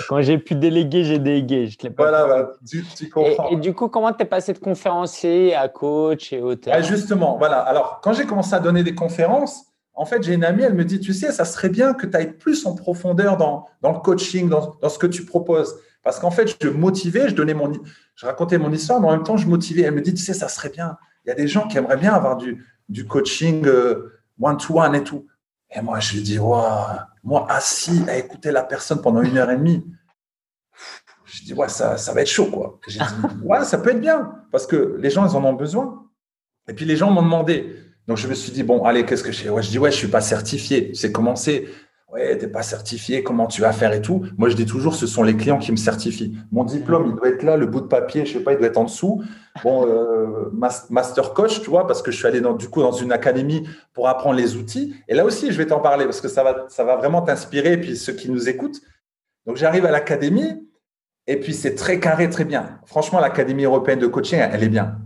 [0.08, 1.66] quand j'ai pu déléguer, j'ai délégué.
[1.66, 3.50] Je voilà, bah, tu, comprends.
[3.50, 6.74] Et, du coup, comment tu es passé de conférencier à coach et auteur?
[6.76, 7.58] Ah, Justement, voilà.
[7.58, 10.84] Alors, quand j'ai commencé à donner des conférences, en fait, j'ai une amie, elle me
[10.84, 13.98] dit Tu sais, ça serait bien que tu ailles plus en profondeur dans, dans le
[13.98, 15.74] coaching, dans, dans, ce que tu proposes.
[16.04, 17.72] Parce qu'en fait, je motivais, je donnais mon,
[18.14, 19.82] je racontais mon histoire, mais en même temps, je motivais.
[19.82, 20.96] Elle me dit Tu sais, ça serait bien.
[21.24, 23.66] Il y a des gens qui aimeraient bien avoir du, du coaching.
[23.66, 25.26] Euh, one-to-one et tout.
[25.74, 29.56] Et moi, je lui dis, moi, assis à écouter la personne pendant une heure et
[29.56, 29.84] demie,
[31.24, 32.78] je dis, ouais, ça, ça va être chaud, quoi.
[32.86, 33.04] J'ai dit,
[33.42, 36.06] ouais, ça peut être bien, parce que les gens, ils en ont besoin.
[36.68, 37.76] Et puis, les gens m'ont demandé.
[38.06, 39.48] Donc, je me suis dit, bon, allez, qu'est-ce que je fais?
[39.48, 40.92] Ouais, Je dis, ouais, je suis pas certifié.
[40.94, 41.68] C'est commencé
[42.12, 44.26] ouais, t'es pas certifié, comment tu vas faire et tout.
[44.36, 46.36] Moi, je dis toujours, ce sont les clients qui me certifient.
[46.52, 48.66] Mon diplôme, il doit être là, le bout de papier, je sais pas, il doit
[48.66, 49.24] être en dessous.
[49.64, 50.50] Bon, euh,
[50.90, 53.66] master coach, tu vois, parce que je suis allé dans, du coup dans une académie
[53.94, 54.94] pour apprendre les outils.
[55.08, 57.72] Et là aussi, je vais t'en parler parce que ça va, ça va vraiment t'inspirer,
[57.72, 58.80] et puis ceux qui nous écoutent.
[59.46, 60.68] Donc, j'arrive à l'académie,
[61.26, 62.78] et puis c'est très carré, très bien.
[62.84, 64.98] Franchement, l'académie européenne de coaching, elle est bien.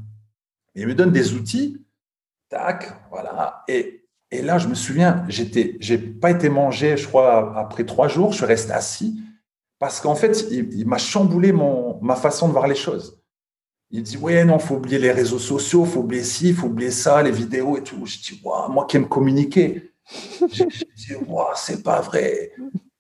[0.75, 1.79] Il me donne des outils,
[2.49, 7.59] tac, voilà, et et là, je me souviens, j'étais, j'ai pas été mangé, je crois,
[7.59, 8.33] après trois jours.
[8.33, 9.21] Je suis resté assis
[9.79, 13.21] parce qu'en fait, il, m'a chamboulé ma façon de voir les choses.
[13.91, 17.23] Il dit, ouais, non, faut oublier les réseaux sociaux, faut oublier ci, faut oublier ça,
[17.23, 18.05] les vidéos et tout.
[18.05, 19.93] Je dis, ouais, moi qui aime communiquer.
[20.53, 22.53] je, dis, ouais, c'est pas vrai.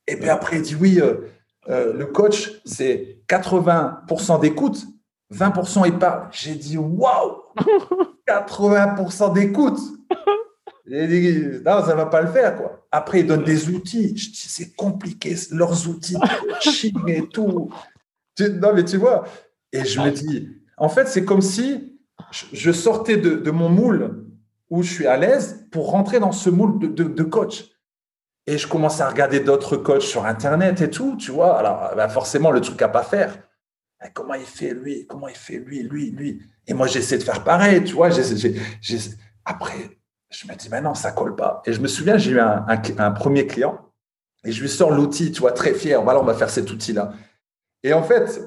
[0.07, 1.29] Et puis après, il dit, oui, euh,
[1.69, 4.87] euh, le coach, c'est 80% d'écoute,
[5.35, 6.29] 20% il parle.
[6.31, 7.43] J'ai dit, waouh,
[8.29, 9.81] 80% d'écoute.
[10.89, 12.87] J'ai dit, non, ça va pas le faire, quoi.
[12.93, 14.17] Après, ils donnent des outils.
[14.35, 17.71] C'est compliqué, leurs outils de coaching et tout.
[18.39, 19.25] Non, mais tu vois.
[19.73, 21.99] Et je me dis, en fait, c'est comme si
[22.53, 24.27] je sortais de, mon moule
[24.71, 27.67] où je suis à l'aise pour rentrer dans ce moule de, coach.
[28.47, 31.59] Et je commence à regarder d'autres coachs sur Internet et tout, tu vois.
[31.59, 33.37] Alors, bah, forcément, le truc à pas faire.
[34.15, 35.05] comment il fait lui?
[35.07, 36.43] Comment il fait lui, lui, lui?
[36.69, 38.11] Et moi, j'essaie de faire pareil, tu vois.
[39.45, 39.99] Après,
[40.31, 41.63] je me dis, mais non, ça colle pas.
[41.67, 43.79] Et je me souviens, j'ai eu un, un, premier client
[44.45, 46.03] et je lui sors l'outil, tu vois, très fier.
[46.03, 47.13] Voilà, on va faire cet outil-là.
[47.83, 48.41] Et en fait,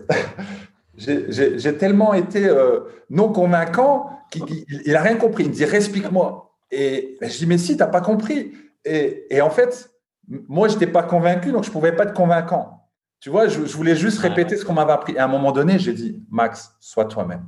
[0.98, 5.46] j'ai tellement été euh, non convaincant qu'il n'a rien compris.
[5.46, 6.52] Il me dit, explique-moi.
[6.72, 8.54] Et ben, je dis, mais si, tu n'as pas compris.
[8.86, 9.90] Et, et, en fait,
[10.28, 12.80] moi, je n'étais pas convaincu, donc je ne pouvais pas être convaincant.
[13.20, 15.14] Tu vois, je, voulais juste répéter ce qu'on m'avait appris.
[15.14, 17.46] Et à un moment donné, j'ai dit, Max, sois toi-même.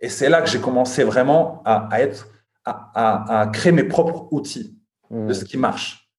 [0.00, 2.28] Et c'est là que j'ai commencé vraiment à, être,
[2.94, 4.78] à, créer mes propres outils
[5.10, 5.34] de hmm.
[5.34, 6.10] ce qui marche.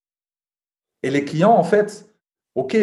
[1.04, 2.10] Et les clients, en fait,
[2.56, 2.76] OK,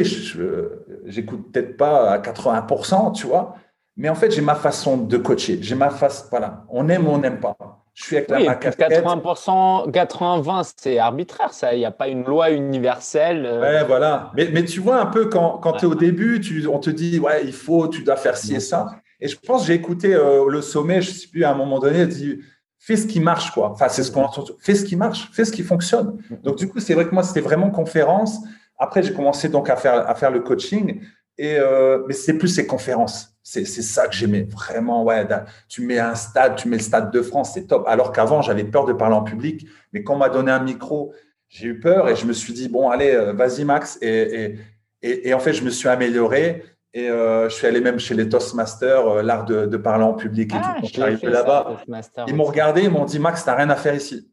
[1.05, 3.57] j'écoute peut-être pas à 80%, tu vois,
[3.97, 5.59] mais en fait, j'ai ma façon de coacher.
[5.63, 7.57] J'ai ma face, voilà, on aime ou on n'aime pas.
[7.95, 11.75] Je suis avec la 80%, 80-20, c'est arbitraire, ça.
[11.75, 13.47] Il n'y a pas une loi universelle.
[13.47, 13.61] Euh.
[13.61, 14.33] Ouais, voilà.
[14.37, 16.91] Mais, mais, tu vois un peu quand, quand tu es au début, tu, on te
[16.91, 18.89] dit, ouais, il faut, tu dois faire ci et ça.
[19.19, 21.79] Et je pense, j'ai écouté euh, le sommet, je ne sais plus, à un moment
[21.79, 22.39] donné, il dit,
[22.87, 23.71] fais ce qui marche, quoi.
[23.71, 24.45] Enfin, c'est ce qu'on entend.
[24.61, 26.19] Fais ce qui marche, fais ce qui fonctionne.
[26.31, 26.35] Mm.
[26.45, 28.39] Donc, du coup, c'est vrai que moi, c'était vraiment conférence.
[28.79, 31.01] Après, j'ai commencé donc à faire, à faire le coaching.
[31.37, 33.37] Et, euh, mais c'est plus ces conférences.
[33.43, 35.03] C'est ça que j'aimais vraiment.
[35.03, 35.27] Ouais,
[35.69, 37.85] tu mets un stade, tu mets le stade de France, c'est top.
[37.87, 39.67] Alors qu'avant, j'avais peur de parler en public.
[39.93, 41.13] Mais quand on m'a donné un micro,
[41.49, 43.99] j'ai eu peur et je me suis dit, bon, allez, euh, vas-y, Max.
[44.01, 44.59] Et,
[45.03, 46.65] et, et, en fait, je me suis amélioré.
[46.97, 50.15] Et euh, je suis allé même chez les Toastmasters, euh, l'art de, de, parler en
[50.15, 50.87] public et ah, tout.
[50.95, 51.83] Quand arrivé là-bas,
[52.27, 54.33] ils m'ont regardé, ils m'ont dit, Max, tu n'as rien à faire ici.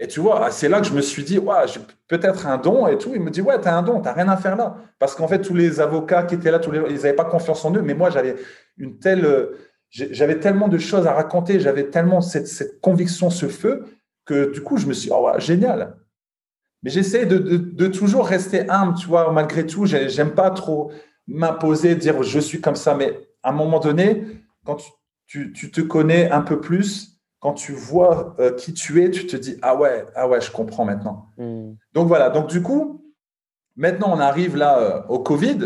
[0.00, 2.88] Et tu vois, c'est là que je me suis dit, ouais, j'ai peut-être un don
[2.88, 3.12] et tout.
[3.14, 4.74] Il me dit, ouais, tu as un don, tu n'as rien à faire là.
[4.98, 7.64] Parce qu'en fait, tous les avocats qui étaient là, tous les, ils n'avaient pas confiance
[7.64, 7.82] en eux.
[7.82, 8.34] Mais moi, j'avais
[8.76, 9.50] une telle,
[9.88, 13.84] j'avais tellement de choses à raconter, j'avais tellement cette, conviction, ce feu,
[14.24, 15.94] que du coup, je me suis dit, oh, ouais, génial.
[16.82, 19.86] Mais j'essaie de, toujours rester humble, tu vois, malgré tout.
[19.86, 20.90] J'aime pas trop
[21.26, 22.94] m'imposer, dire je suis comme ça.
[22.94, 24.26] Mais à un moment donné,
[24.64, 24.78] quand
[25.26, 29.36] tu te connais un peu plus, quand tu vois euh, qui tu es, tu te
[29.36, 31.26] dis ah ouais, ah ouais, je comprends maintenant.
[31.36, 31.72] Hmm.
[31.92, 32.30] Donc voilà.
[32.30, 33.04] Donc du coup,
[33.76, 35.58] maintenant on arrive là euh, au Covid.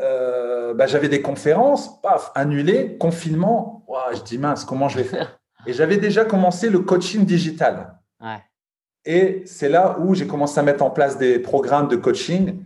[0.00, 3.86] Euh, bah, j'avais des conférences, paf, annulées, confinement.
[4.12, 5.38] je dis mince, comment je vais faire?
[5.66, 7.96] Et j'avais déjà commencé le coaching digital.
[9.06, 12.64] Et c'est là où j'ai commencé à mettre en place des programmes de coaching.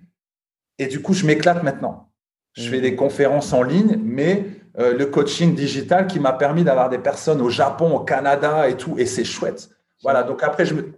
[0.78, 2.10] Et du coup, je m'éclate maintenant.
[2.52, 2.82] Je fais hmm.
[2.82, 4.44] des conférences en ligne, mais
[4.78, 8.76] euh, le coaching digital qui m'a permis d'avoir des personnes au Japon, au Canada et
[8.76, 8.98] tout.
[8.98, 9.70] Et c'est chouette.
[10.02, 10.92] Voilà, donc après, je me.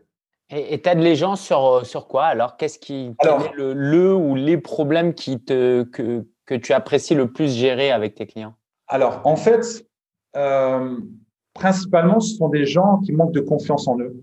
[0.50, 4.14] Et tu aides les gens sur, euh, sur quoi Alors, qu'est-ce qui est le, le,
[4.14, 8.54] ou les problèmes qui te, que, que tu apprécies le plus gérer avec tes clients?
[8.88, 9.86] Alors, en fait,
[10.36, 10.96] euh,
[11.54, 14.16] principalement, ce sont des gens qui manquent de confiance en eux.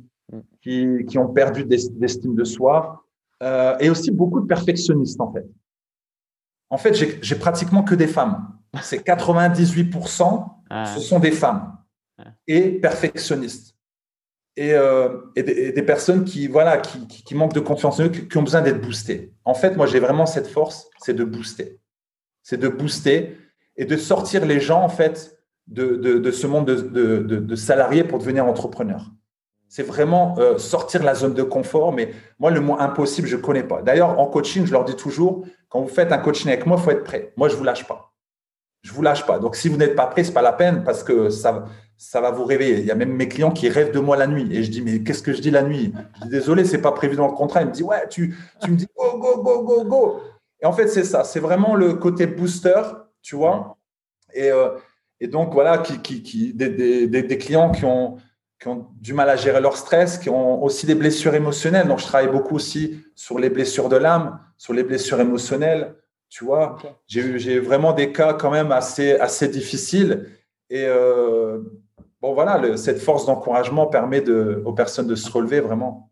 [0.61, 3.03] Qui, qui ont perdu d'estime de soi,
[3.79, 5.45] et aussi beaucoup de perfectionnistes, en fait.
[6.69, 10.85] En fait, j'ai pratiquement que des femmes c'est 98%, ah.
[10.85, 11.77] ce sont des femmes
[12.47, 13.75] et perfectionnistes.
[14.55, 18.61] Et, euh, des, personnes qui, voilà, qui, manquent de confiance en eux, qui, ont besoin
[18.61, 19.31] d'être boostées.
[19.45, 21.79] En fait, moi, j'ai vraiment cette force, c'est de booster.
[22.41, 23.37] C'est de booster
[23.75, 25.37] et de sortir les gens, en fait,
[25.67, 29.11] de, ce monde de, salariés pour devenir entrepreneurs.
[29.69, 31.93] C'est vraiment euh, sortir de la zone de confort.
[31.93, 33.81] Mais moi, le mot impossible, je ne connais pas.
[33.81, 36.83] D'ailleurs, en coaching, je leur dis toujours, quand vous faites un coaching avec moi, il
[36.83, 37.33] faut être prêt.
[37.35, 38.07] Moi, je ne vous lâche pas
[38.87, 39.37] je vous lâche pas.
[39.37, 41.65] Donc, si vous n'êtes pas prêt, c'est pas la peine parce que ça,
[41.97, 42.79] ça va vous réveiller.
[42.79, 44.47] Il y a même mes clients qui rêvent de moi la nuit.
[44.51, 45.93] Et je dis, mais qu'est-ce que je dis la nuit?
[46.15, 47.61] Je dis, désolé, c'est pas prévu dans le contrat.
[47.61, 50.19] Il me dit, ouais, tu, tu me dis, go, go, go, go, go.
[50.61, 51.25] Et en fait, c'est ça.
[51.25, 52.81] C'est vraiment le côté booster,
[53.21, 53.77] tu vois?
[54.33, 54.69] Et, euh,
[55.19, 58.17] et donc, voilà, qui, qui, qui des, des, des, clients qui ont,
[58.59, 61.87] qui ont du mal à gérer leur stress, qui ont aussi des blessures émotionnelles.
[61.87, 65.95] Donc, je travaille beaucoup aussi sur les blessures de l'âme, sur les blessures émotionnelles.
[66.29, 70.27] Tu vois, j'ai vraiment des cas quand même assez, assez difficiles.
[70.69, 71.59] Et euh,
[72.21, 76.11] bon, voilà, cette force d'encouragement permet de, aux personnes de se relever vraiment.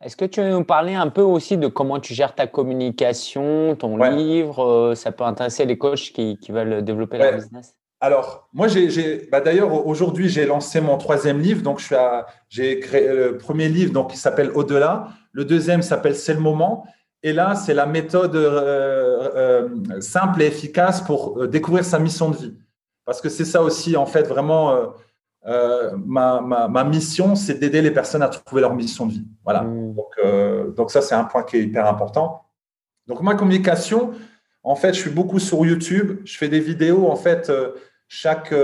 [0.00, 3.74] Est-ce que tu veux nous parler un peu aussi de comment tu gères ta communication,
[3.74, 7.77] ton livre euh, Ça peut intéresser les coachs qui, qui veulent développer leur business?
[8.00, 11.62] Alors, moi, j'ai, bah, d'ailleurs, aujourd'hui, j'ai lancé mon troisième livre.
[11.62, 11.82] Donc,
[12.48, 15.08] j'ai créé le premier livre donc, qui s'appelle Au-delà.
[15.32, 16.86] Le deuxième s'appelle C'est le moment.
[17.22, 22.30] Et là, c'est la méthode euh, euh, simple et efficace pour euh, découvrir sa mission
[22.30, 22.54] de vie.
[23.04, 24.92] Parce que c'est ça aussi, en fait, vraiment,
[25.44, 29.26] ma, mission, c'est d'aider les personnes à trouver leur mission de vie.
[29.44, 29.62] Voilà.
[29.62, 29.94] Mmh.
[29.94, 32.44] Donc, donc, ça, c'est un point qui est hyper important.
[33.06, 34.12] Donc, ma communication,
[34.62, 36.20] en fait, je suis beaucoup sur YouTube.
[36.24, 37.50] Je fais des vidéos, en fait,
[38.08, 38.54] chaque,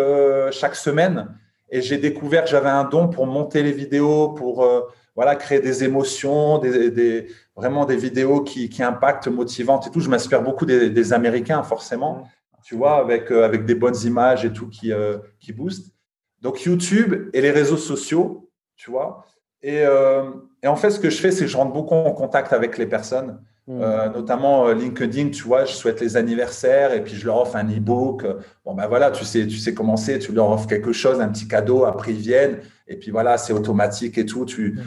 [0.50, 1.28] chaque semaine.
[1.70, 4.66] Et j'ai découvert que j'avais un don pour monter les vidéos, pour
[5.14, 10.00] voilà, créer des émotions, des, vraiment des vidéos qui, impactent, motivantes et tout.
[10.00, 12.28] Je m'inspire beaucoup des, Américains, forcément,
[12.64, 15.94] tu vois, avec, euh, avec des bonnes images et tout qui, euh, qui boostent.
[16.40, 19.24] Donc, YouTube et les réseaux sociaux, tu vois.
[19.62, 20.30] Et, euh,
[20.62, 22.76] et en fait, ce que je fais, c'est que je rentre beaucoup en contact avec
[22.76, 23.40] les personnes.
[23.66, 23.80] Hmm.
[24.14, 28.26] notamment LinkedIn, tu vois, je souhaite les anniversaires et puis je leur offre un e-book.
[28.62, 31.28] Bon, ben voilà, tu sais, tu sais comment c'est, tu leur offres quelque chose, un
[31.28, 34.44] petit cadeau, après ils viennent et puis voilà, c'est automatique et tout.
[34.44, 34.78] Tu,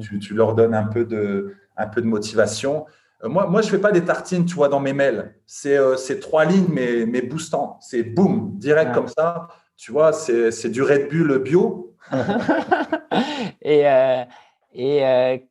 [0.00, 2.86] tu, tu, leur donnes un peu de, un peu de motivation.
[3.22, 5.34] Euh, moi, moi, je fais pas des tartines, tu vois, dans mes mails.
[5.46, 7.78] C'est euh, trois lignes, mais, mais boostant.
[7.80, 9.48] C'est boum, direct comme ça.
[9.76, 11.94] Tu vois, c'est du Red Bull bio.
[13.62, 14.24] et euh,
[14.74, 15.46] et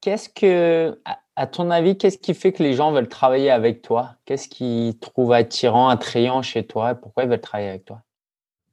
[0.00, 0.98] qu'est-ce que,
[1.36, 4.16] à ton avis, qu'est-ce qui fait que les gens veulent travailler avec toi?
[4.24, 6.94] Qu'est-ce qu'ils trouvent attirant, attrayant chez toi?
[6.94, 8.02] Pourquoi ils veulent travailler avec toi?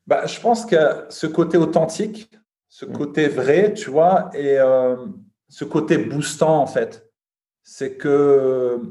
[0.08, 2.30] Bah, Je pense que ce côté authentique,
[2.70, 2.94] ce mm.
[2.94, 4.58] côté vrai, tu vois, et
[5.50, 7.04] ce côté boostant, en fait
[7.64, 8.82] c'est que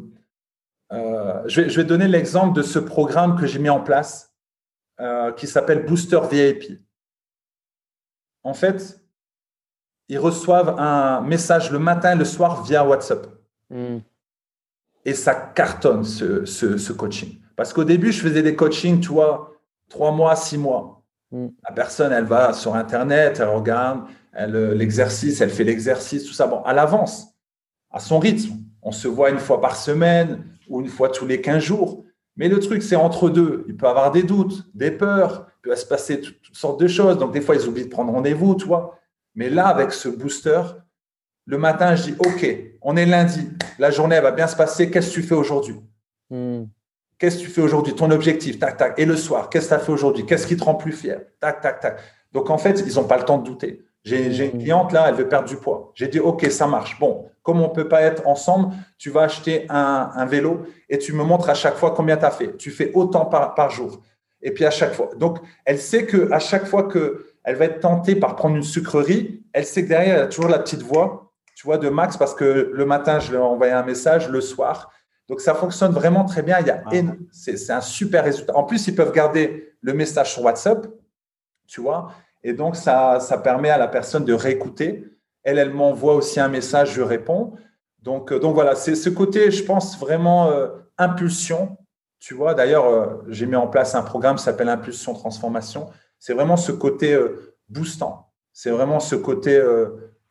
[0.93, 4.35] euh, je, vais, je, vais, donner l'exemple de ce programme que j'ai mis en place
[5.01, 6.79] euh, qui s'appelle Booster VIP.
[8.43, 9.01] En fait,
[10.09, 13.27] ils reçoivent un message le matin et le soir via WhatsApp.
[13.73, 13.99] Hmm.
[15.05, 17.41] Et ça cartonne ce, ce, coaching.
[17.57, 19.57] Parce qu'au début, je faisais des coachings, tu vois,
[19.89, 21.03] trois mois, six mois.
[21.33, 21.49] Hmm.
[21.69, 24.05] La personne, elle va sur Internet, elle regarde
[24.35, 26.47] l'exercice, elle fait l'exercice, tout ça.
[26.47, 27.33] Bon, à l'avance
[27.93, 28.57] à son rythme.
[28.83, 32.05] On se voit une fois par semaine ou une fois tous les 15 jours.
[32.37, 33.65] Mais le truc, c'est entre deux.
[33.69, 37.19] Il peut avoir des doutes, des peurs, il peut se passer toutes, sortes de choses.
[37.19, 38.99] Donc, des fois, ils oublient de prendre rendez-vous, tu vois.
[39.35, 40.63] Mais là, avec ce booster,
[41.47, 42.47] le matin, je dis OK,
[42.83, 44.91] on est lundi, la journée va bien se passer.
[44.91, 45.77] Qu'est-ce que tu fais aujourd'hui?
[46.31, 46.65] Hmm.
[47.19, 47.95] Qu'est-ce que tu fais aujourd'hui?
[47.95, 48.99] Ton objectif, tac, tac.
[48.99, 50.27] Et le soir, qu'est-ce que tu as fait aujourd'hui?
[50.27, 51.21] Qu'est-ce qui te rend plus fier?
[51.41, 52.01] Tac, tac, tac.
[52.33, 53.85] Donc, en fait, ils n'ont pas le temps de douter.
[54.05, 55.93] J'ai une cliente là, elle veut perdre du poids.
[55.95, 56.99] J'ai dit, OK, ça marche.
[56.99, 61.13] Bon, comme on ne peut pas être ensemble, tu vas acheter un, vélo et tu
[61.13, 62.57] me montres à chaque fois combien tu as fait.
[62.57, 64.01] Tu fais autant par, par jour.
[64.41, 65.11] Et puis à chaque fois.
[65.17, 69.65] Donc, elle sait qu'à chaque fois qu'elle va être tentée par prendre une sucrerie, elle
[69.65, 71.22] sait que derrière, elle a toujours la petite voix,
[71.55, 74.41] tu vois, de Max, parce que le matin, je lui ai envoyé un message, le
[74.41, 74.91] soir.
[75.29, 76.59] Donc, ça fonctionne vraiment très bien.
[76.61, 76.91] Il y a ah.
[77.31, 78.57] C'est un super résultat.
[78.57, 80.87] En plus, ils peuvent garder le message sur WhatsApp,
[81.67, 82.13] tu vois.
[82.43, 85.05] Et donc, ça, ça permet à la personne de réécouter.
[85.43, 87.55] Elle, elle m'envoie aussi un message, je réponds.
[88.03, 91.77] Donc, euh, donc voilà, c'est ce côté, je pense, vraiment euh, impulsion.
[92.19, 95.89] Tu vois, d'ailleurs, euh, j'ai mis en place un programme qui s'appelle Impulsion Transformation.
[96.19, 97.19] C'est vraiment ce côté
[97.69, 98.31] boostant.
[98.53, 99.61] C'est vraiment ce côté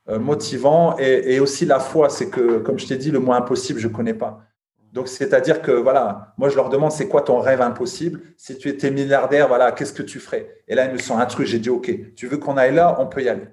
[0.07, 2.09] motivant et, aussi la foi.
[2.09, 4.41] C'est que, comme je t'ai dit, le mot impossible, je ne connais pas.
[4.93, 8.19] Donc, c'est-à-dire que, voilà, moi, je leur demande, c'est quoi ton rêve impossible?
[8.35, 10.63] Si tu étais milliardaire, voilà, qu'est-ce que tu ferais?
[10.67, 12.97] Et là, ils me sont un truc, j'ai dit, OK, tu veux qu'on aille là?
[12.99, 13.47] On peut y aller.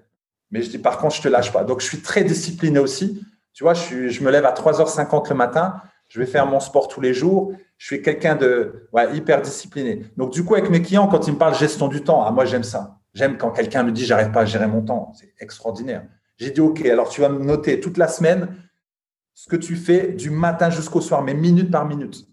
[0.51, 1.63] Mais je dis, par contre, je te lâche pas.
[1.63, 3.23] Donc, je suis très discipliné aussi.
[3.53, 5.77] Tu vois, je, je me lève à 3h50 le matin.
[6.09, 7.53] Je vais faire mon sport tous les jours.
[7.77, 10.07] Je suis quelqu'un de ouais, hyper discipliné.
[10.17, 12.47] Donc, du coup, avec mes clients, quand ils me parlent gestion du temps, ah, moi,
[12.47, 12.99] j'aime ça.
[13.15, 15.13] J'aime quand quelqu'un me dit, j'arrive pas à gérer mon temps.
[15.15, 16.03] C'est extraordinaire.
[16.39, 18.49] J'ai dit, OK, alors tu vas me noter toute la semaine
[19.35, 22.27] ce que tu fais du matin jusqu'au soir, mais minute par minute.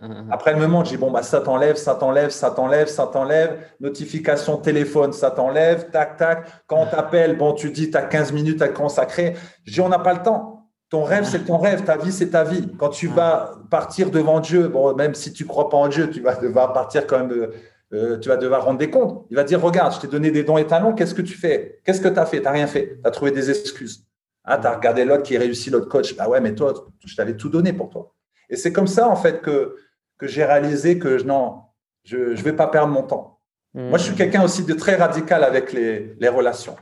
[0.00, 0.28] Mhm.
[0.30, 3.58] Après, montre, je dis, bon, bah, ça t'enlève, ça t'enlève, ça t'enlève, ça t'enlève.
[3.80, 6.46] Notification téléphone, ça t'enlève, tac, tac.
[6.66, 9.34] Quand on t'appelle, bon, tu dis, tu as 15 minutes à consacrer.
[9.64, 10.70] Je dis, on n'a pas le temps.
[10.88, 11.84] Ton rêve, c'est ton rêve.
[11.84, 12.72] Ta vie, c'est ta vie.
[12.78, 16.08] Quand tu vas partir devant Dieu, bon, même si tu ne crois pas en Dieu,
[16.10, 17.48] tu vas devoir partir quand même,
[17.92, 19.26] euh, tu vas devoir rendre des comptes.
[19.30, 21.80] Il va dire, regarde, je t'ai donné des dons et talents, qu'est-ce que tu fais?
[21.84, 22.38] Qu'est-ce que tu as fait?
[22.38, 22.98] Tu n'as rien fait.
[23.02, 24.06] Tu as trouvé des excuses.
[24.44, 26.14] Ah, tu as regardé l'autre qui réussit, l'autre coach.
[26.18, 26.74] Ah ouais, mais toi,
[27.04, 28.14] je t'avais tout donné pour toi.
[28.50, 29.76] Et c'est comme ça, en fait, que,
[30.18, 31.62] que j'ai réalisé que non,
[32.04, 33.40] je ne vais pas perdre mon temps.
[33.74, 34.16] Moi, je suis hmm.
[34.16, 36.76] quelqu'un aussi de très radical avec les, les relations.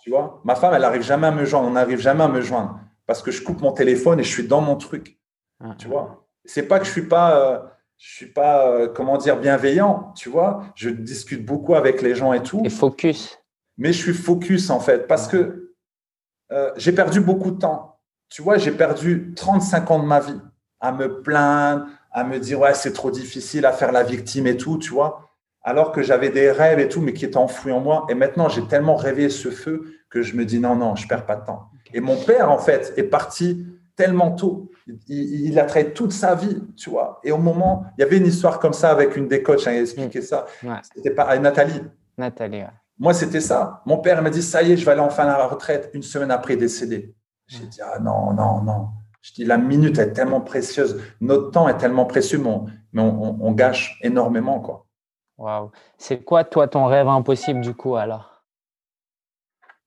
[0.00, 1.66] Tu vois, ma femme, elle n'arrive jamais à me joindre.
[1.66, 4.46] On n'arrive jamais à me joindre parce que je coupe mon téléphone et je suis
[4.46, 5.18] dans mon truc.
[5.78, 7.58] Tu vois, c'est pas que je suis pas, euh,
[7.98, 10.12] je suis pas, euh, comment dire, bienveillant.
[10.16, 12.60] Tu vois, je discute beaucoup avec les gens et tout.
[12.64, 13.38] Et focus.
[13.78, 15.74] Mais je suis focus en fait parce que
[16.52, 17.98] euh, j'ai perdu beaucoup de temps.
[18.28, 20.40] Tu vois, j'ai perdu 35 ans de ma vie
[20.80, 24.56] à me plaindre, à me dire, ouais, c'est trop difficile à faire la victime et
[24.56, 25.30] tout, tu vois.
[25.62, 28.06] Alors que j'avais des rêves et tout, mais qui étaient enfouis en moi.
[28.08, 31.26] Et maintenant, j'ai tellement rêvé ce feu que je me dis, non, non, je perds
[31.26, 31.70] pas de temps.
[31.92, 34.70] Et mon père, en fait, est parti tellement tôt.
[35.08, 37.20] Il, a travaillé toute sa vie, tu vois.
[37.24, 39.72] Et au moment, il y avait une histoire comme ça avec une des coachs, hein,
[39.72, 40.46] expliqué ça.
[40.94, 41.82] C'était pas Nathalie.
[42.16, 42.70] Nathalie, ouais.
[42.98, 43.82] Moi, c'était ça.
[43.84, 46.02] Mon père m'a dit, ça y est, je vais aller enfin à la retraite une
[46.02, 47.14] semaine après décédé.
[47.46, 48.88] J'ai dit, ah non, non, non.
[49.20, 52.40] Je dis, la minute est tellement précieuse, notre temps est tellement précieux,
[52.92, 54.60] mais on, gâche énormément.
[54.60, 54.86] quoi.
[55.36, 55.70] Waouh.
[55.98, 58.35] C'est quoi, toi, ton rêve impossible, du coup, alors?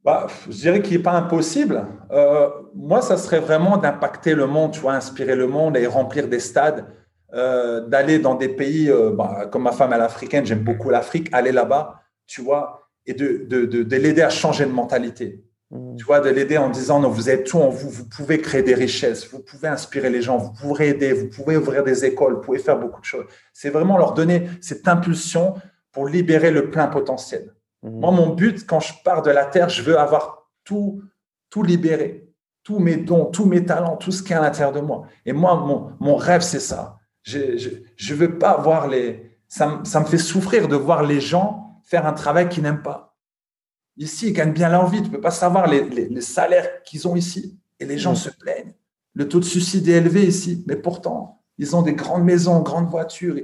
[0.03, 1.85] Bah, Je dirais qu'il n'est pas impossible.
[2.11, 6.27] Euh, moi, ça serait vraiment d'impacter le monde, tu vois, inspirer le monde et remplir
[6.27, 6.85] des stades,
[7.33, 10.89] euh, d'aller dans des pays, euh, bah, comme ma femme, elle est africaine, j'aime beaucoup
[10.89, 15.43] l'Afrique, aller là-bas, tu vois, et de, de, de, l'aider à changer de mentalité.
[15.69, 15.95] Mm.
[15.97, 18.63] Tu vois, de l'aider en disant, non, vous êtes tout en vous, vous pouvez créer
[18.63, 22.35] des richesses, vous pouvez inspirer les gens, vous pourrez aider, vous pouvez ouvrir des écoles,
[22.35, 23.25] vous pouvez faire beaucoup de choses.
[23.53, 25.53] C'est vraiment leur donner cette impulsion
[25.91, 27.53] pour libérer le plein potentiel.
[27.83, 27.99] Mm.
[27.99, 31.01] Moi, mon but, quand je pars de la Terre, je veux avoir tout,
[31.49, 32.29] tout libéré,
[32.63, 35.07] tous mes dons, tous mes talents, tout ce qui est à l'intérieur de moi.
[35.25, 36.97] Et moi, mon, mon rêve, c'est ça.
[37.23, 39.37] Je ne veux pas voir les...
[39.47, 43.17] Ça, ça me fait souffrir de voir les gens faire un travail qu'ils n'aiment pas.
[43.97, 45.01] Ici, ils gagnent bien leur vie.
[45.01, 47.59] Tu ne peux pas savoir les, les, salaires qu'ils ont ici.
[47.79, 48.17] Et les gens mm.
[48.17, 48.73] se plaignent.
[49.13, 50.63] Le taux de suicide est élevé ici.
[50.67, 53.35] Mais pourtant, ils ont des grandes maisons, grandes voitures.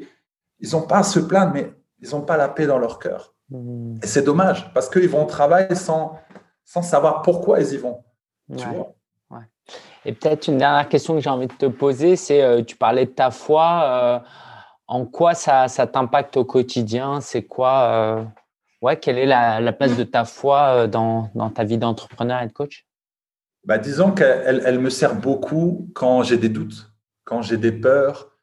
[0.59, 3.34] Ils n'ont pas à se plaindre, mais ils n'ont pas la paix dans leur cœur.
[3.49, 3.97] Mm.
[4.03, 6.19] Et c'est dommage parce qu'ils vont au travail sans,
[6.63, 8.03] sans savoir pourquoi ils y vont.
[8.57, 8.93] Tu vois
[10.05, 13.05] Et peut-être une dernière question que j'ai envie de te poser, c'est euh, tu parlais
[13.05, 13.83] de ta foi.
[13.83, 14.19] Euh,
[14.87, 17.21] en quoi ça, ça t'impacte au quotidien?
[17.21, 18.23] C'est quoi euh,
[18.81, 22.53] ouais, quelle est la, place de ta foi dans, dans ta vie d'entrepreneur et de
[22.53, 22.85] coach?
[23.63, 26.93] Bah, Disons qu'elle elle me sert beaucoup quand j'ai des doutes,
[27.23, 28.35] quand j'ai des peurs,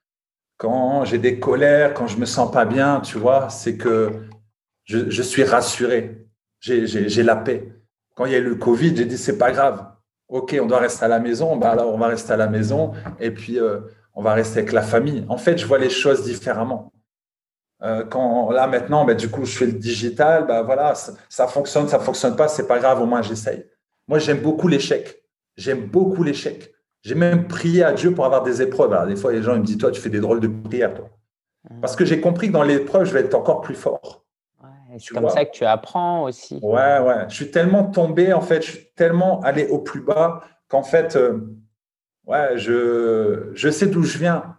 [0.56, 4.28] quand j'ai des colères, quand je me sens pas bien, tu vois, c'est que
[4.84, 6.26] je, je, suis rassuré,
[6.60, 7.72] j'ai la paix.
[8.14, 9.86] Quand il y a eu le Covid, j'ai dit c'est pas grave.
[10.28, 12.92] Ok, on doit rester à la maison, bah alors on va rester à la maison
[13.20, 13.80] et puis euh,
[14.14, 15.24] on va rester avec la famille.
[15.28, 16.92] En fait, je vois les choses différemment.
[17.82, 21.46] Euh, quand là maintenant, bah, du coup, je fais le digital, bah voilà, ça, ça
[21.48, 23.66] fonctionne, ça fonctionne pas, c'est pas grave, au moins j'essaye.
[24.08, 25.22] Moi, j'aime beaucoup l'échec.
[25.56, 26.72] J'aime beaucoup l'échec.
[27.02, 28.92] J'ai même prié à Dieu pour avoir des épreuves.
[28.92, 30.94] Alors, des fois, les gens ils me disent, toi, tu fais des drôles de prières,
[30.94, 31.08] toi.
[31.80, 34.21] Parce que j'ai compris que dans l'épreuve, je vais être encore plus fort.
[34.98, 36.58] C'est comme ça que tu apprends aussi.
[36.62, 37.24] Ouais, ouais.
[37.28, 41.16] Je suis tellement tombé, en fait, je suis tellement allé au plus bas qu'en fait,
[41.16, 41.38] euh,
[42.26, 44.56] ouais, je, je sais d'où je viens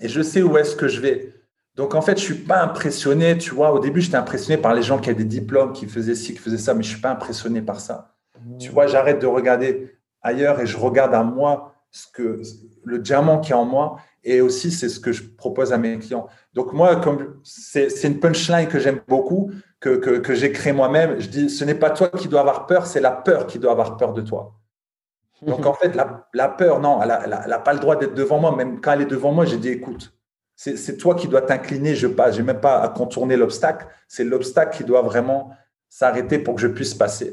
[0.00, 1.34] et je sais où est-ce que je vais.
[1.74, 3.36] Donc, en fait, je suis pas impressionné.
[3.36, 6.14] Tu vois, au début, j'étais impressionné par les gens qui avaient des diplômes, qui faisaient
[6.14, 8.14] ci, qui faisaient ça, mais je suis pas impressionné par ça.
[8.40, 8.58] Mmh.
[8.58, 12.42] Tu vois, j'arrête de regarder ailleurs et je regarde à moi ce que
[12.84, 13.96] le diamant qui est en moi.
[14.22, 16.26] Et aussi, c'est ce que je propose à mes clients.
[16.52, 21.28] Donc, moi, comme c'est une punchline que j'aime beaucoup, que, que, j'ai créé moi-même, je
[21.28, 23.96] dis ce n'est pas toi qui dois avoir peur, c'est la peur qui doit avoir
[23.96, 24.54] peur de toi.
[25.42, 28.54] Donc, en fait, la, la peur, non, elle n'a pas le droit d'être devant moi.
[28.54, 30.12] Même quand elle est devant moi, j'ai dit écoute,
[30.54, 32.34] c'est toi qui dois t'incliner, je passe.
[32.34, 33.86] Je n'ai même pas à contourner l'obstacle.
[34.08, 35.50] C'est l'obstacle qui doit vraiment
[35.88, 37.32] s'arrêter pour que je puisse passer.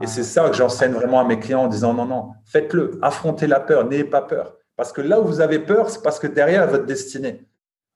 [0.00, 3.46] Et c'est ça que j'enseigne vraiment à mes clients en disant non, non, faites-le, affrontez
[3.46, 4.56] la peur, n'ayez pas peur.
[4.76, 7.46] Parce que là où vous avez peur, c'est parce que derrière votre destinée.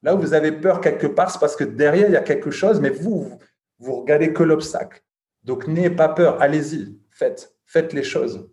[0.03, 2.51] Là où vous avez peur quelque part, c'est parce que derrière, il y a quelque
[2.51, 3.38] chose, mais vous,
[3.78, 5.03] vous, regardez que l'obstacle.
[5.45, 8.47] Donc n'ayez pas peur, allez-y, faites, faites les choses.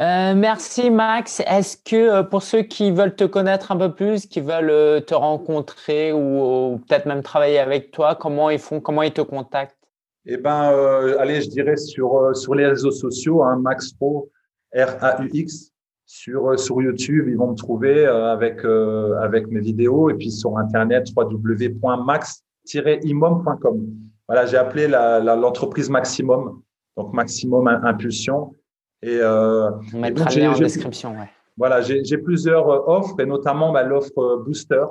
[0.00, 1.40] Euh, merci Max.
[1.46, 5.00] Est-ce que euh, pour ceux qui veulent te connaître un peu plus, qui veulent euh,
[5.00, 9.83] te rencontrer ou, peut-être même travailler avec toi, comment ils font, comment ils te contactent?
[10.26, 10.72] Eh ben,
[11.18, 14.30] allez, je dirais sur sur les réseaux sociaux, hein, Max Pro,
[14.74, 15.70] R A U X,
[16.06, 21.08] sur sur YouTube, ils vont me trouver avec avec mes vidéos et puis sur internet
[21.14, 24.04] www.max-imom.com.
[24.26, 26.62] Voilà, j'ai appelé l'entreprise Maximum,
[26.96, 28.54] donc Maximum Impulsion.
[29.02, 31.12] Et, euh, On mettra le lien en description.
[31.12, 31.28] Ouais.
[31.58, 34.84] Voilà, j'ai plusieurs euh, offres et notamment bah, l'offre euh, Booster.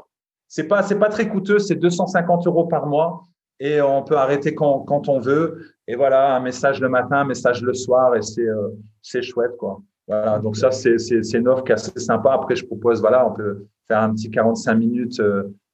[0.47, 3.23] C'est pas c'est pas très coûteux, c'est 250 euros par mois
[3.63, 5.73] et on peut arrêter quand, quand on veut.
[5.87, 9.81] Et voilà, un message le matin, un message le soir et c'est euh, chouette quoi.
[10.07, 10.97] Voilà, donc ça c'est
[11.33, 12.33] une offre qui est assez sympa.
[12.33, 15.21] Après je propose voilà, on peut faire un petit 45 minutes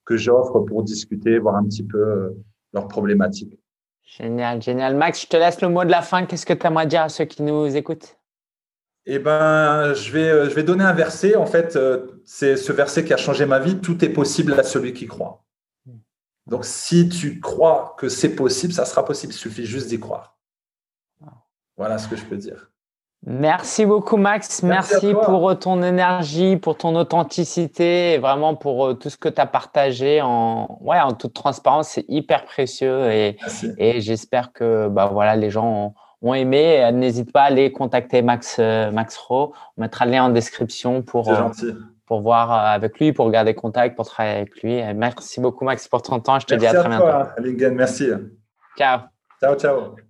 [0.04, 2.34] que j'offre pour discuter, voir un petit peu
[2.72, 3.58] leurs problématiques.
[4.18, 4.96] Génial, génial.
[4.96, 6.26] Max, je te laisse le mot de la fin.
[6.26, 8.16] Qu'est-ce que tu aimerais dire à ceux qui nous écoutent?
[9.06, 11.36] Eh ben, je vais, euh, je vais donner un verset.
[11.36, 13.80] En fait, euh, c'est ce verset qui a changé ma vie.
[13.80, 15.44] Tout est possible à celui qui croit.
[16.50, 19.32] Donc, si tu crois que c'est possible, ça sera possible.
[19.32, 20.36] Il suffit juste d'y croire.
[21.76, 22.70] Voilà ce que je peux dire.
[23.26, 24.62] Merci beaucoup, Max.
[24.62, 29.40] Merci, pour ton énergie, pour ton authenticité et vraiment pour euh, tout ce que tu
[29.40, 31.88] as partagé en, ouais, en toute transparence.
[31.88, 33.38] C'est hyper précieux et,
[33.78, 37.72] et j'espère que bah, voilà, les gens ont ont aimé, euh, n'hésite pas à aller
[37.72, 39.54] contacter Max, euh, Max Ro.
[39.76, 41.50] On mettra le lien en description pour, euh,
[42.10, 44.82] pour voir avec lui, pour garder contact, pour travailler avec lui.
[44.94, 46.40] merci beaucoup, Max, pour ton temps.
[46.40, 47.70] Je te dis à très bientôt.
[47.70, 48.10] Merci.
[48.76, 49.02] Ciao.
[49.40, 50.09] Ciao, ciao.